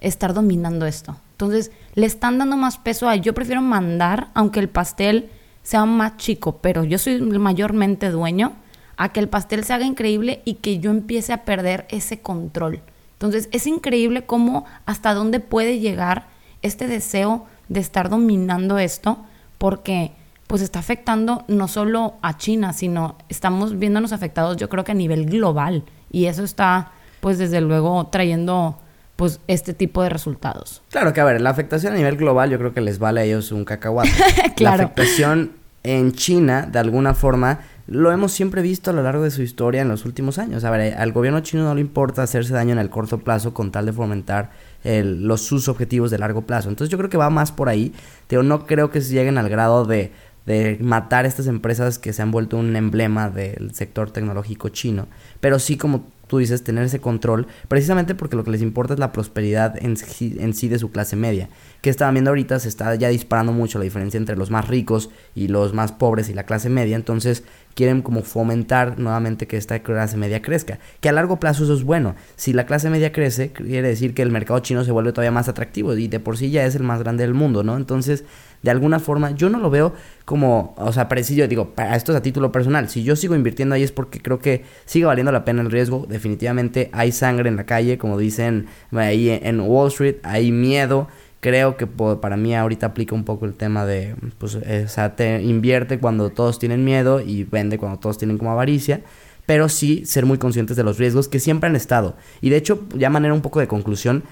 estar 0.01 0.35
dominando 0.35 0.87
esto. 0.87 1.17
Entonces, 1.33 1.73
le 1.95 2.07
están 2.07 2.39
dando 2.39 2.57
más 2.57 2.79
peso 2.79 3.09
a 3.09 3.17
yo 3.17 3.35
prefiero 3.35 3.61
mandar, 3.61 4.29
aunque 4.35 4.61
el 4.61 4.69
pastel 4.69 5.31
sea 5.63 5.85
más 5.85 6.17
chico, 6.17 6.59
pero 6.61 6.85
yo 6.85 6.99
soy 6.99 7.21
mayormente 7.21 8.11
dueño 8.11 8.53
a 8.97 9.11
que 9.11 9.21
el 9.21 9.29
pastel 9.29 9.65
se 9.65 9.73
haga 9.73 9.85
increíble 9.85 10.43
y 10.45 10.55
que 10.55 10.79
yo 10.79 10.91
empiece 10.91 11.33
a 11.33 11.45
perder 11.45 11.87
ese 11.91 12.21
control. 12.21 12.81
Entonces 13.15 13.49
es 13.53 13.67
increíble 13.67 14.25
cómo 14.27 14.65
hasta 14.87 15.15
dónde 15.15 15.41
puede 15.41 15.79
llegar 15.79 16.27
este 16.63 16.87
deseo 16.87 17.47
de 17.69 17.81
estar 17.81 18.09
dominando 18.09 18.79
esto, 18.79 19.19
porque 19.59 20.13
pues 20.47 20.63
está 20.63 20.79
afectando 20.79 21.45
no 21.49 21.69
solo 21.69 22.15
a 22.23 22.37
China, 22.37 22.73
sino 22.73 23.17
estamos 23.29 23.79
viéndonos 23.79 24.13
afectados 24.13 24.57
yo 24.57 24.69
creo 24.69 24.85
que 24.85 24.93
a 24.93 24.95
nivel 24.95 25.27
global 25.27 25.85
y 26.11 26.27
eso 26.27 26.45
está 26.45 26.93
pues 27.21 27.39
desde 27.39 27.61
luego 27.61 28.07
trayendo 28.09 28.79
pues 29.17 29.41
este 29.47 29.73
tipo 29.75 30.03
de 30.03 30.11
resultados. 30.11 30.83
Claro 30.91 31.13
que 31.13 31.21
a 31.21 31.25
ver, 31.25 31.41
la 31.41 31.51
afectación 31.51 31.95
a 31.95 31.97
nivel 31.97 32.17
global 32.17 32.51
yo 32.51 32.59
creo 32.59 32.75
que 32.75 32.81
les 32.81 32.99
vale 32.99 33.21
a 33.21 33.25
ellos 33.25 33.53
un 33.53 33.65
cacahuate. 33.65 34.11
claro. 34.57 34.77
La 34.79 34.85
afectación 34.85 35.53
en 35.83 36.13
China 36.13 36.69
de 36.71 36.79
alguna 36.79 37.15
forma 37.15 37.61
lo 37.87 38.11
hemos 38.11 38.33
siempre 38.33 38.63
visto 38.63 38.91
a 38.91 38.95
lo 38.95 39.03
largo 39.03 39.25
de 39.25 39.31
su 39.31 39.43
historia 39.43 39.83
en 39.83 39.89
los 39.89 40.07
últimos 40.07 40.39
años. 40.39 40.65
A 40.65 40.71
ver, 40.71 40.95
al 40.95 41.13
gobierno 41.13 41.41
chino 41.41 41.65
no 41.65 41.75
le 41.75 41.83
importa 41.83 42.23
hacerse 42.23 42.55
daño 42.55 42.73
en 42.73 42.79
el 42.79 42.89
corto 42.89 43.19
plazo 43.19 43.53
con 43.53 43.71
tal 43.73 43.87
de 43.87 43.93
fomentar 43.93 44.51
los, 44.85 45.43
sus 45.43 45.69
objetivos 45.69 46.11
de 46.11 46.19
largo 46.19 46.43
plazo. 46.43 46.71
Entonces 46.71 46.91
yo 46.91 46.99
creo 46.99 47.11
que 47.11 47.19
va 47.19 47.31
más 47.31 47.53
por 47.53 47.69
ahí. 47.69 47.93
No 48.31 48.67
creo 48.67 48.91
que 48.91 49.01
se 49.01 49.13
lleguen 49.13 49.37
al 49.37 49.51
grado 49.51 49.85
de, 49.85 50.13
de 50.47 50.79
matar 50.81 51.27
estas 51.27 51.47
empresas 51.47 51.99
que 51.99 52.13
se 52.13 52.23
han 52.23 52.31
vuelto 52.31 52.57
un 52.57 52.75
emblema 52.75 53.29
del 53.29 53.75
sector 53.75 54.11
tecnológico 54.11 54.71
chino. 54.71 55.07
Pero 55.41 55.59
sí, 55.59 55.77
como 55.77 56.07
dices, 56.39 56.65
tener 56.65 56.85
ese 56.85 57.01
control, 57.01 57.47
precisamente 57.69 58.15
porque 58.15 58.37
lo 58.37 58.45
que 58.45 58.51
les 58.51 58.63
importa 58.63 58.95
es 58.95 59.01
la 59.01 59.13
prosperidad 59.13 59.77
en, 59.83 59.97
en 60.21 60.55
sí 60.55 60.69
de 60.69 60.79
su 60.79 60.91
clase 60.91 61.17
media. 61.17 61.49
Que 61.81 61.91
estaban 61.91 62.15
viendo 62.15 62.31
ahorita, 62.31 62.59
se 62.59 62.69
está 62.69 62.95
ya 62.95 63.09
disparando 63.09 63.53
mucho 63.53 63.79
la 63.79 63.85
diferencia 63.85 64.19
entre 64.19 64.37
los 64.37 64.51
más 64.51 64.69
ricos 64.69 65.11
y 65.35 65.49
los 65.49 65.75
más 65.75 65.93
pobres 65.93 66.29
y 66.29 66.35
la 66.35 66.45
clase 66.45 66.69
media. 66.69 66.97
Entonces, 66.97 67.45
quieren 67.75 68.03
como 68.03 68.23
fomentar 68.23 68.99
nuevamente 68.99 69.47
que 69.47 69.57
esta 69.57 69.79
clase 69.81 70.17
media 70.17 70.41
crezca. 70.41 70.79
Que 71.01 71.09
a 71.09 71.13
largo 71.13 71.39
plazo 71.39 71.65
eso 71.65 71.75
es 71.75 71.85
bueno. 71.85 72.15
Si 72.37 72.53
la 72.53 72.67
clase 72.67 72.91
media 72.91 73.13
crece, 73.13 73.53
quiere 73.53 73.89
decir 73.89 74.15
que 74.15 74.23
el 74.23 74.31
mercado 74.31 74.61
chino 74.61 74.85
se 74.85 74.93
vuelve 74.93 75.13
todavía 75.13 75.33
más 75.33 75.49
atractivo 75.49 75.95
y 75.95 76.09
de 76.09 76.21
por 76.21 76.39
sí 76.39 76.51
ya 76.51 76.65
es 76.65 76.75
el 76.75 76.83
más 76.83 77.01
grande 77.01 77.25
del 77.25 77.35
mundo, 77.35 77.63
¿no? 77.63 77.77
Entonces, 77.77 78.25
de 78.65 78.71
alguna 78.71 78.99
forma, 78.99 79.33
yo 79.33 79.51
no 79.51 79.59
lo 79.59 79.69
veo 79.69 79.93
como, 80.25 80.75
o 80.79 80.91
sea, 80.91 81.07
parecido, 81.07 81.47
digo, 81.47 81.75
esto 81.93 82.13
es 82.13 82.19
a 82.19 82.23
título 82.23 82.51
personal. 82.51 82.89
Si 82.89 83.05
yo 83.05 83.15
sigo 83.15 83.35
invirtiendo 83.35 83.75
ahí 83.75 83.83
es 83.83 83.93
porque 83.93 84.23
creo 84.23 84.39
que 84.39 84.65
sigue 84.87 85.05
valiendo 85.05 85.31
la 85.33 85.45
pena 85.45 85.61
el 85.61 85.71
riesgo. 85.71 86.07
Definitivamente 86.09 86.89
hay 86.93 87.13
sangre 87.13 87.51
en 87.51 87.57
la 87.57 87.67
calle, 87.67 87.99
como 87.99 88.17
dicen 88.17 88.67
ahí 88.91 89.29
en 89.29 89.61
Wall 89.61 89.89
Street, 89.89 90.17
hay 90.23 90.51
miedo 90.51 91.09
creo 91.41 91.77
que 91.77 91.87
para 91.87 92.39
mí 92.39 92.57
ahorita 92.57 92.87
aplica 92.87 93.15
un 93.15 93.25
poco 93.25 93.45
el 93.45 93.53
tema 93.53 93.85
de, 93.85 94.17
pues, 94.39 94.57
eh, 94.63 94.85
o 94.87 94.89
sea, 94.89 95.15
te 95.15 95.43
invierte 95.43 95.99
cuando 95.99 96.31
todos 96.31 96.59
tienen 96.59 96.87
miedo 96.87 97.21
y 97.21 97.45
vende 97.45 97.77
cuando 97.77 97.99
todos 97.99 98.17
tienen 98.17 98.39
como 98.39 98.51
avaricia, 98.51 99.03
pero 99.47 99.69
sí 99.69 100.05
ser 100.07 100.27
muy 100.27 100.39
conscientes 100.39 100.77
de 100.77 100.85
los 100.85 100.99
riesgos 100.99 101.29
que 101.29 101.41
siempre 101.41 101.69
han 101.69 101.77
estado. 101.77 102.17
Y 102.41 102.51
de 102.51 102.57
hecho, 102.57 102.85
ya 102.95 103.11
manera 103.11 103.35
un 103.35 103.43
poco 103.43 103.61
de 103.61 103.69
conclusión, 103.69 104.25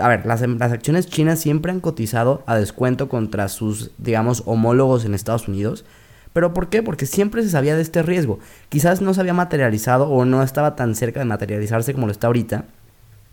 a 0.00 0.08
ver, 0.08 0.26
las, 0.26 0.40
las 0.40 0.72
acciones 0.72 1.06
chinas 1.06 1.38
siempre 1.38 1.72
han 1.72 1.80
cotizado 1.80 2.42
a 2.46 2.56
descuento 2.56 3.08
contra 3.08 3.48
sus, 3.48 3.90
digamos, 3.98 4.42
homólogos 4.46 5.04
en 5.04 5.14
Estados 5.14 5.48
Unidos. 5.48 5.84
¿Pero 6.32 6.54
por 6.54 6.68
qué? 6.68 6.82
Porque 6.82 7.06
siempre 7.06 7.42
se 7.42 7.50
sabía 7.50 7.76
de 7.76 7.82
este 7.82 8.02
riesgo. 8.02 8.38
Quizás 8.68 9.00
no 9.00 9.14
se 9.14 9.20
había 9.20 9.34
materializado 9.34 10.08
o 10.08 10.24
no 10.24 10.42
estaba 10.42 10.76
tan 10.76 10.94
cerca 10.94 11.20
de 11.20 11.26
materializarse 11.26 11.92
como 11.92 12.06
lo 12.06 12.12
está 12.12 12.28
ahorita. 12.28 12.66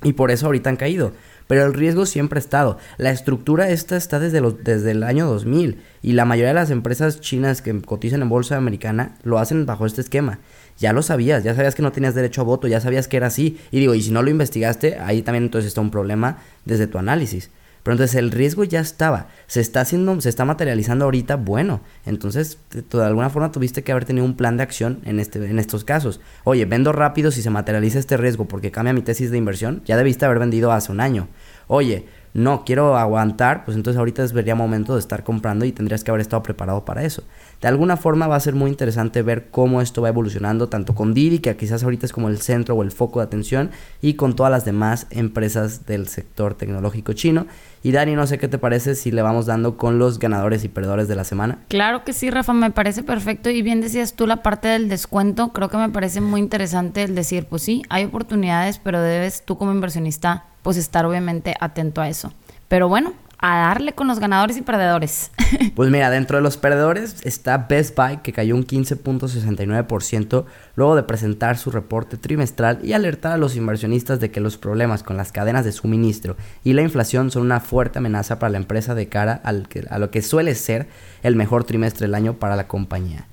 Y 0.04 0.14
por 0.14 0.30
eso 0.30 0.46
ahorita 0.46 0.70
han 0.70 0.78
caído. 0.78 1.14
pero 1.48 1.66
el 1.66 1.74
riesgo 1.74 2.06
siempre 2.06 2.38
ha 2.38 2.42
estado. 2.42 2.78
La 2.98 3.10
estructura 3.12 3.70
esta 3.70 3.96
está 3.96 4.20
desde, 4.20 4.42
los, 4.42 4.64
desde 4.64 4.92
el 4.92 5.04
año 5.04 5.28
2000 5.28 5.82
y 6.02 6.14
la 6.14 6.26
mayoría 6.26 6.50
de 6.50 6.56
las 6.56 6.72
empresas 6.72 7.22
chinas 7.22 7.62
que 7.62 7.82
cotizan 7.82 8.22
en 8.22 8.30
bolsa 8.30 8.58
americana 8.58 9.16
lo 9.24 9.40
hacen 9.40 9.66
bajo 9.66 9.86
este 9.86 10.02
esquema. 10.02 10.40
Ya 10.78 10.94
lo 10.94 11.02
sabías, 11.02 11.44
ya 11.44 11.56
sabías 11.56 11.76
que 11.76 11.82
no 11.82 11.92
tenías 11.92 12.16
derecho 12.16 12.42
a 12.42 12.44
voto, 12.44 12.68
ya 12.68 12.80
sabías 12.80 13.08
que 13.08 13.18
era 13.18 13.28
así. 13.28 13.60
Y 13.72 13.80
digo, 13.80 13.96
y 13.96 14.02
si 14.02 14.12
no 14.12 14.22
lo 14.22 14.30
investigaste, 14.30 14.98
ahí 15.00 15.22
también 15.22 15.46
entonces 15.46 15.70
está 15.70 15.82
un 15.82 15.92
problema 15.92 16.38
desde 16.66 16.88
tu 16.88 16.98
análisis. 16.98 17.50
Pero 17.88 17.94
entonces 17.94 18.16
el 18.18 18.32
riesgo 18.32 18.66
ya 18.66 18.82
estaba, 18.82 19.28
se 19.48 19.62
está 19.62 19.80
haciendo, 19.80 20.20
se 20.20 20.28
está 20.28 20.44
materializando 20.44 21.06
ahorita, 21.06 21.38
bueno, 21.38 21.80
entonces 22.06 22.58
de 22.70 23.06
alguna 23.06 23.30
forma 23.30 23.54
tuviste 23.54 23.82
que 23.82 23.94
haber 23.94 24.04
tenido 24.04 24.26
un 24.26 24.36
plan 24.36 24.58
de 24.58 24.64
acción 24.64 25.00
en, 25.06 25.22
este, 25.22 25.40
en 25.50 25.58
estos 25.58 25.86
casos. 25.86 26.20
Oye, 26.44 26.66
vendo 26.66 26.92
rápido 26.92 27.32
si 27.32 27.42
se 27.42 27.50
materializa 27.50 27.98
este 27.98 28.18
riesgo 28.18 28.44
porque 28.44 28.72
cambia 28.72 28.92
mi 28.92 29.04
tesis 29.04 29.32
de 29.32 29.38
inversión, 29.38 29.84
ya 29.86 29.96
debiste 29.96 30.26
haber 30.26 30.40
vendido 30.40 30.74
hace 30.74 30.92
un 30.92 31.00
año. 31.00 31.30
Oye, 31.68 32.06
no 32.38 32.64
quiero 32.66 32.96
aguantar, 32.98 33.66
pues 33.66 33.76
entonces 33.76 33.98
ahorita 33.98 34.28
sería 34.28 34.54
momento 34.54 34.94
de 34.94 35.00
estar 35.00 35.24
comprando 35.24 35.66
y 35.66 35.72
tendrías 35.72 36.04
que 36.04 36.12
haber 36.12 36.22
estado 36.22 36.44
preparado 36.44 36.86
para 36.86 37.04
eso. 37.04 37.24
De 37.62 37.68
alguna 37.68 37.98
forma 37.98 38.28
va 38.28 38.36
a 38.36 38.40
ser 38.40 38.54
muy 38.54 38.70
interesante 38.70 39.24
ver 39.24 39.48
cómo 39.50 39.82
esto 39.82 40.04
va 40.04 40.10
evolucionando, 40.10 40.70
tanto 40.70 40.94
con 40.94 41.16
Didi, 41.16 41.40
que 41.40 41.58
quizás 41.58 41.84
ahorita 41.84 42.06
es 42.06 42.14
como 42.14 42.30
el 42.30 42.40
centro 42.40 42.76
o 42.76 42.84
el 42.84 42.92
foco 42.92 43.22
de 43.22 43.26
atención, 43.26 43.72
y 44.04 44.14
con 44.14 44.36
todas 44.36 44.52
las 44.52 44.66
demás 44.66 45.08
empresas 45.10 45.88
del 45.88 46.08
sector 46.08 46.54
tecnológico 46.54 47.14
chino. 47.14 47.48
Y 47.88 47.94
Dani, 47.94 48.16
no 48.16 48.28
sé 48.28 48.38
qué 48.38 48.50
te 48.50 48.58
parece 48.58 48.96
si 48.96 49.12
le 49.12 49.22
vamos 49.22 49.46
dando 49.46 49.78
con 49.78 49.98
los 49.98 50.20
ganadores 50.20 50.66
y 50.66 50.68
perdedores 50.68 51.08
de 51.08 51.16
la 51.16 51.24
semana. 51.24 51.60
Claro 51.70 52.04
que 52.04 52.12
sí, 52.12 52.30
Rafa, 52.30 52.52
me 52.52 52.70
parece 52.70 53.02
perfecto. 53.02 53.50
Y 53.50 53.62
bien 53.62 53.80
decías 53.80 54.14
tú 54.14 54.28
la 54.28 54.44
parte 54.44 54.68
del 54.68 54.90
descuento, 54.90 55.54
creo 55.54 55.70
que 55.70 55.78
me 55.78 55.88
parece 55.88 56.20
muy 56.20 56.42
interesante 56.42 57.04
el 57.04 57.16
decir, 57.16 57.46
pues 57.46 57.62
sí, 57.62 57.84
hay 57.88 58.04
oportunidades, 58.04 58.78
pero 58.80 59.02
debes 59.02 59.46
tú 59.46 59.58
como 59.58 59.72
inversionista, 59.72 60.48
pues 60.64 60.76
estar 60.76 61.06
obviamente 61.06 61.56
atento 61.62 62.02
a 62.02 62.10
eso. 62.10 62.34
Pero 62.68 62.90
bueno, 62.90 63.14
a 63.40 63.58
darle 63.58 63.94
con 63.94 64.08
los 64.08 64.20
ganadores 64.20 64.58
y 64.58 64.62
perdedores. 64.62 65.32
Pues 65.76 65.90
mira, 65.92 66.10
dentro 66.10 66.38
de 66.38 66.44
los 66.44 66.58
perdedores 66.58 67.18
está 67.24 67.68
Best 67.70 67.96
Buy, 67.96 68.18
que 68.18 68.34
cayó 68.34 68.56
un 68.56 68.66
15.69% 68.66 70.46
luego 70.76 70.96
de 70.96 71.04
presentar 71.04 71.58
su 71.58 71.72
reporte 71.72 72.18
trimestral 72.18 72.80
y 72.84 72.94
alertar 72.94 73.32
a 73.32 73.38
los 73.38 73.56
inversionistas 73.56 74.20
de 74.20 74.30
que 74.30 74.42
los 74.42 74.58
problemas 74.58 75.04
con 75.04 75.16
las 75.16 75.32
cadenas 75.32 75.64
de 75.64 75.72
suministro 75.72 76.36
y 76.64 76.74
la 76.74 76.82
inflación 76.82 77.32
son 77.32 77.44
una 77.44 77.60
fuerte 77.60 78.00
amenaza 78.00 78.40
para 78.40 78.50
la 78.50 78.58
empresa 78.58 78.96
de 78.96 79.08
cara 79.08 79.40
al 79.44 79.70
que, 79.70 79.86
a 79.90 80.00
lo 80.00 80.12
que 80.12 80.22
suele 80.22 80.54
ser 80.56 80.88
el 81.24 81.36
mejor 81.36 81.64
trimestre 81.64 82.08
del 82.08 82.16
año 82.16 82.34
para 82.34 82.56
la 82.56 82.68
compañía. 82.68 83.28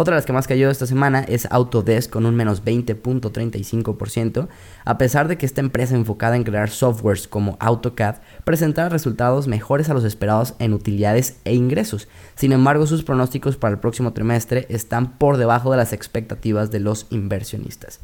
Otra 0.00 0.14
de 0.14 0.18
las 0.18 0.26
que 0.26 0.32
más 0.32 0.46
cayó 0.46 0.70
esta 0.70 0.86
semana 0.86 1.24
es 1.26 1.48
Autodesk 1.50 2.08
con 2.08 2.24
un 2.24 2.36
menos 2.36 2.64
20.35%, 2.64 4.46
a 4.84 4.96
pesar 4.96 5.26
de 5.26 5.36
que 5.36 5.44
esta 5.44 5.60
empresa 5.60 5.96
enfocada 5.96 6.36
en 6.36 6.44
crear 6.44 6.70
softwares 6.70 7.26
como 7.26 7.56
AutoCAD 7.58 8.18
presentara 8.44 8.90
resultados 8.90 9.48
mejores 9.48 9.90
a 9.90 9.94
los 9.94 10.04
esperados 10.04 10.54
en 10.60 10.72
utilidades 10.72 11.40
e 11.44 11.52
ingresos. 11.54 12.06
Sin 12.36 12.52
embargo, 12.52 12.86
sus 12.86 13.02
pronósticos 13.02 13.56
para 13.56 13.74
el 13.74 13.80
próximo 13.80 14.12
trimestre 14.12 14.66
están 14.68 15.18
por 15.18 15.36
debajo 15.36 15.72
de 15.72 15.78
las 15.78 15.92
expectativas 15.92 16.70
de 16.70 16.78
los 16.78 17.08
inversionistas. 17.10 17.98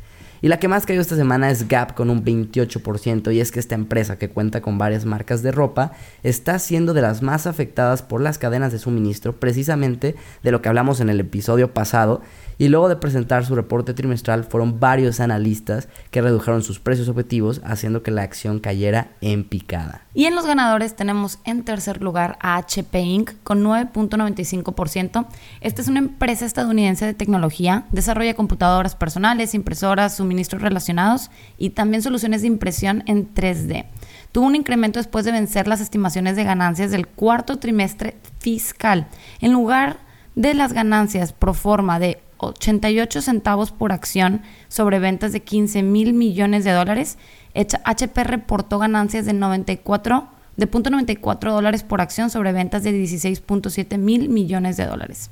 Y 0.44 0.48
la 0.48 0.58
que 0.58 0.68
más 0.68 0.84
cayó 0.84 1.00
esta 1.00 1.16
semana 1.16 1.50
es 1.50 1.68
Gap 1.68 1.94
con 1.94 2.10
un 2.10 2.22
28% 2.22 3.32
y 3.32 3.40
es 3.40 3.50
que 3.50 3.58
esta 3.58 3.74
empresa 3.74 4.18
que 4.18 4.28
cuenta 4.28 4.60
con 4.60 4.76
varias 4.76 5.06
marcas 5.06 5.42
de 5.42 5.52
ropa 5.52 5.92
está 6.22 6.58
siendo 6.58 6.92
de 6.92 7.00
las 7.00 7.22
más 7.22 7.46
afectadas 7.46 8.02
por 8.02 8.20
las 8.20 8.36
cadenas 8.36 8.70
de 8.70 8.78
suministro 8.78 9.40
precisamente 9.40 10.16
de 10.42 10.50
lo 10.50 10.60
que 10.60 10.68
hablamos 10.68 11.00
en 11.00 11.08
el 11.08 11.18
episodio 11.18 11.72
pasado 11.72 12.20
y 12.58 12.68
luego 12.68 12.90
de 12.90 12.96
presentar 12.96 13.46
su 13.46 13.54
reporte 13.54 13.94
trimestral 13.94 14.44
fueron 14.44 14.78
varios 14.78 15.18
analistas 15.18 15.88
que 16.10 16.20
redujeron 16.20 16.62
sus 16.62 16.78
precios 16.78 17.08
objetivos 17.08 17.62
haciendo 17.64 18.02
que 18.02 18.10
la 18.10 18.22
acción 18.22 18.60
cayera 18.60 19.12
en 19.22 19.44
picada. 19.44 20.02
Y 20.12 20.26
en 20.26 20.36
los 20.36 20.46
ganadores 20.46 20.94
tenemos 20.94 21.40
en 21.44 21.64
tercer 21.64 22.00
lugar 22.00 22.38
a 22.40 22.56
HP 22.56 23.00
Inc. 23.00 23.32
con 23.42 23.64
9.95%. 23.64 25.26
Esta 25.60 25.82
es 25.82 25.88
una 25.88 25.98
empresa 25.98 26.46
estadounidense 26.46 27.04
de 27.04 27.14
tecnología, 27.14 27.86
desarrolla 27.90 28.34
computadoras 28.34 28.94
personales, 28.94 29.54
impresoras, 29.54 30.16
suministros 30.16 30.33
relacionados 30.60 31.30
y 31.58 31.70
también 31.70 32.02
soluciones 32.02 32.42
de 32.42 32.48
impresión 32.48 33.02
en 33.06 33.32
3D. 33.34 33.86
Tuvo 34.32 34.46
un 34.46 34.56
incremento 34.56 34.98
después 34.98 35.24
de 35.24 35.32
vencer 35.32 35.68
las 35.68 35.80
estimaciones 35.80 36.36
de 36.36 36.44
ganancias 36.44 36.90
del 36.90 37.06
cuarto 37.06 37.58
trimestre 37.58 38.16
fiscal. 38.40 39.06
En 39.40 39.52
lugar 39.52 39.98
de 40.34 40.54
las 40.54 40.72
ganancias 40.72 41.32
pro 41.32 41.54
forma 41.54 41.98
de 41.98 42.20
88 42.38 43.22
centavos 43.22 43.70
por 43.70 43.92
acción 43.92 44.42
sobre 44.68 44.98
ventas 44.98 45.32
de 45.32 45.40
15 45.40 45.82
mil 45.82 46.12
millones 46.12 46.64
de 46.64 46.72
dólares, 46.72 47.18
HP 47.54 48.24
reportó 48.24 48.78
ganancias 48.78 49.26
de 49.26 49.32
94 49.32 50.28
de 50.56 50.70
0.94 50.70 51.52
dólares 51.52 51.82
por 51.82 52.00
acción 52.00 52.30
sobre 52.30 52.52
ventas 52.52 52.82
de 52.82 52.92
16.7 52.92 53.98
mil 53.98 54.28
millones 54.28 54.76
de 54.76 54.86
dólares. 54.86 55.30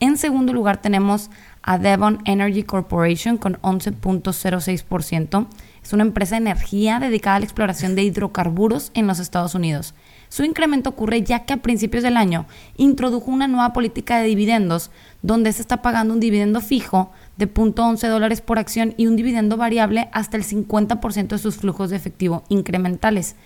En 0.00 0.16
segundo 0.16 0.52
lugar 0.52 0.80
tenemos 0.80 1.30
a 1.62 1.78
Devon 1.78 2.20
Energy 2.24 2.62
Corporation 2.62 3.36
con 3.36 3.54
11.06%. 3.62 5.46
Es 5.82 5.92
una 5.92 6.02
empresa 6.02 6.34
de 6.36 6.42
energía 6.42 6.98
dedicada 7.00 7.36
a 7.36 7.38
la 7.40 7.44
exploración 7.44 7.94
de 7.94 8.02
hidrocarburos 8.02 8.90
en 8.94 9.06
los 9.06 9.18
Estados 9.18 9.54
Unidos. 9.54 9.94
Su 10.28 10.44
incremento 10.44 10.90
ocurre 10.90 11.22
ya 11.22 11.44
que 11.44 11.54
a 11.54 11.62
principios 11.62 12.02
del 12.02 12.16
año 12.16 12.46
introdujo 12.76 13.30
una 13.30 13.48
nueva 13.48 13.72
política 13.72 14.18
de 14.18 14.26
dividendos 14.26 14.90
donde 15.22 15.52
se 15.52 15.62
está 15.62 15.80
pagando 15.80 16.12
un 16.12 16.20
dividendo 16.20 16.60
fijo 16.60 17.10
de 17.38 17.52
0.11 17.52 18.08
dólares 18.08 18.40
por 18.40 18.58
acción 18.58 18.94
y 18.96 19.06
un 19.06 19.16
dividendo 19.16 19.56
variable 19.56 20.10
hasta 20.12 20.36
el 20.36 20.44
50% 20.44 21.28
de 21.28 21.38
sus 21.38 21.56
flujos 21.56 21.90
de 21.90 21.96
efectivo 21.96 22.44
incrementales. 22.48 23.36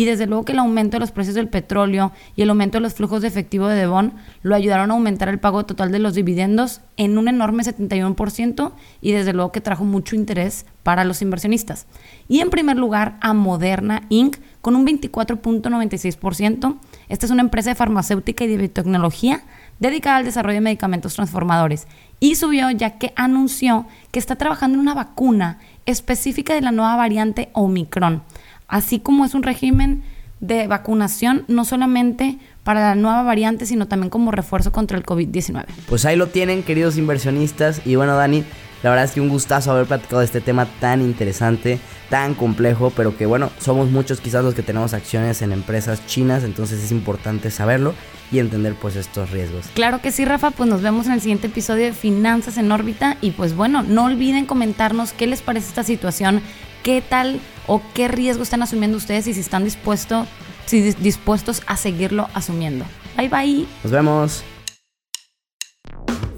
Y 0.00 0.06
desde 0.06 0.26
luego 0.26 0.46
que 0.46 0.52
el 0.52 0.60
aumento 0.60 0.96
de 0.96 1.00
los 1.00 1.10
precios 1.10 1.34
del 1.34 1.50
petróleo 1.50 2.10
y 2.34 2.40
el 2.40 2.48
aumento 2.48 2.78
de 2.78 2.80
los 2.80 2.94
flujos 2.94 3.20
de 3.20 3.28
efectivo 3.28 3.68
de 3.68 3.76
Devon 3.76 4.14
lo 4.40 4.54
ayudaron 4.54 4.90
a 4.90 4.94
aumentar 4.94 5.28
el 5.28 5.38
pago 5.38 5.66
total 5.66 5.92
de 5.92 5.98
los 5.98 6.14
dividendos 6.14 6.80
en 6.96 7.18
un 7.18 7.28
enorme 7.28 7.64
71% 7.64 8.72
y 9.02 9.12
desde 9.12 9.34
luego 9.34 9.52
que 9.52 9.60
trajo 9.60 9.84
mucho 9.84 10.16
interés 10.16 10.64
para 10.84 11.04
los 11.04 11.20
inversionistas. 11.20 11.86
Y 12.28 12.40
en 12.40 12.48
primer 12.48 12.78
lugar 12.78 13.18
a 13.20 13.34
Moderna 13.34 14.04
Inc. 14.08 14.38
con 14.62 14.74
un 14.74 14.86
24.96%. 14.86 16.78
Esta 17.10 17.26
es 17.26 17.30
una 17.30 17.42
empresa 17.42 17.68
de 17.68 17.76
farmacéutica 17.76 18.44
y 18.44 18.48
de 18.48 18.56
biotecnología 18.56 19.42
dedicada 19.80 20.16
al 20.16 20.24
desarrollo 20.24 20.54
de 20.54 20.60
medicamentos 20.62 21.12
transformadores. 21.12 21.86
Y 22.20 22.36
subió 22.36 22.70
ya 22.70 22.96
que 22.96 23.12
anunció 23.16 23.86
que 24.12 24.18
está 24.18 24.36
trabajando 24.36 24.76
en 24.76 24.80
una 24.80 24.94
vacuna 24.94 25.58
específica 25.84 26.54
de 26.54 26.62
la 26.62 26.72
nueva 26.72 26.96
variante 26.96 27.50
Omicron 27.52 28.22
así 28.70 29.00
como 29.00 29.24
es 29.24 29.34
un 29.34 29.42
régimen 29.42 30.02
de 30.40 30.66
vacunación 30.66 31.44
no 31.48 31.64
solamente 31.64 32.38
para 32.64 32.80
la 32.80 32.94
nueva 32.94 33.22
variante, 33.22 33.66
sino 33.66 33.86
también 33.86 34.10
como 34.10 34.30
refuerzo 34.30 34.72
contra 34.72 34.96
el 34.96 35.04
COVID-19. 35.04 35.66
Pues 35.88 36.04
ahí 36.04 36.16
lo 36.16 36.28
tienen, 36.28 36.62
queridos 36.62 36.96
inversionistas. 36.96 37.82
Y 37.84 37.96
bueno, 37.96 38.16
Dani, 38.16 38.44
la 38.82 38.90
verdad 38.90 39.04
es 39.04 39.12
que 39.12 39.20
un 39.20 39.28
gustazo 39.28 39.72
haber 39.72 39.86
platicado 39.86 40.20
de 40.20 40.26
este 40.26 40.40
tema 40.40 40.66
tan 40.80 41.02
interesante, 41.02 41.78
tan 42.08 42.34
complejo, 42.34 42.90
pero 42.96 43.16
que 43.16 43.26
bueno, 43.26 43.50
somos 43.58 43.90
muchos 43.90 44.20
quizás 44.20 44.42
los 44.42 44.54
que 44.54 44.62
tenemos 44.62 44.94
acciones 44.94 45.42
en 45.42 45.52
empresas 45.52 46.06
chinas, 46.06 46.44
entonces 46.44 46.82
es 46.82 46.90
importante 46.90 47.50
saberlo 47.50 47.94
y 48.32 48.38
entender 48.38 48.74
pues 48.74 48.96
estos 48.96 49.30
riesgos. 49.30 49.66
Claro 49.74 50.00
que 50.00 50.12
sí, 50.12 50.24
Rafa, 50.24 50.50
pues 50.50 50.70
nos 50.70 50.80
vemos 50.80 51.06
en 51.06 51.12
el 51.12 51.20
siguiente 51.20 51.48
episodio 51.48 51.84
de 51.84 51.92
Finanzas 51.92 52.56
en 52.56 52.72
órbita 52.72 53.18
y 53.20 53.32
pues 53.32 53.54
bueno, 53.54 53.82
no 53.82 54.04
olviden 54.04 54.46
comentarnos 54.46 55.12
qué 55.12 55.26
les 55.26 55.42
parece 55.42 55.68
esta 55.68 55.84
situación, 55.84 56.40
qué 56.82 57.02
tal 57.02 57.40
o 57.66 57.82
qué 57.94 58.08
riesgo 58.08 58.42
están 58.42 58.62
asumiendo 58.62 58.96
ustedes 58.96 59.26
y 59.26 59.34
si 59.34 59.40
están 59.40 59.64
dispuestos, 59.64 60.26
si 60.66 60.92
dispuestos 60.94 61.62
a 61.66 61.76
seguirlo 61.76 62.28
asumiendo. 62.34 62.84
Bye 63.16 63.28
bye. 63.28 63.66
Nos 63.82 63.92
vemos. 63.92 64.44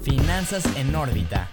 Finanzas 0.03 0.63
en 0.75 0.95
órbita. 0.95 1.49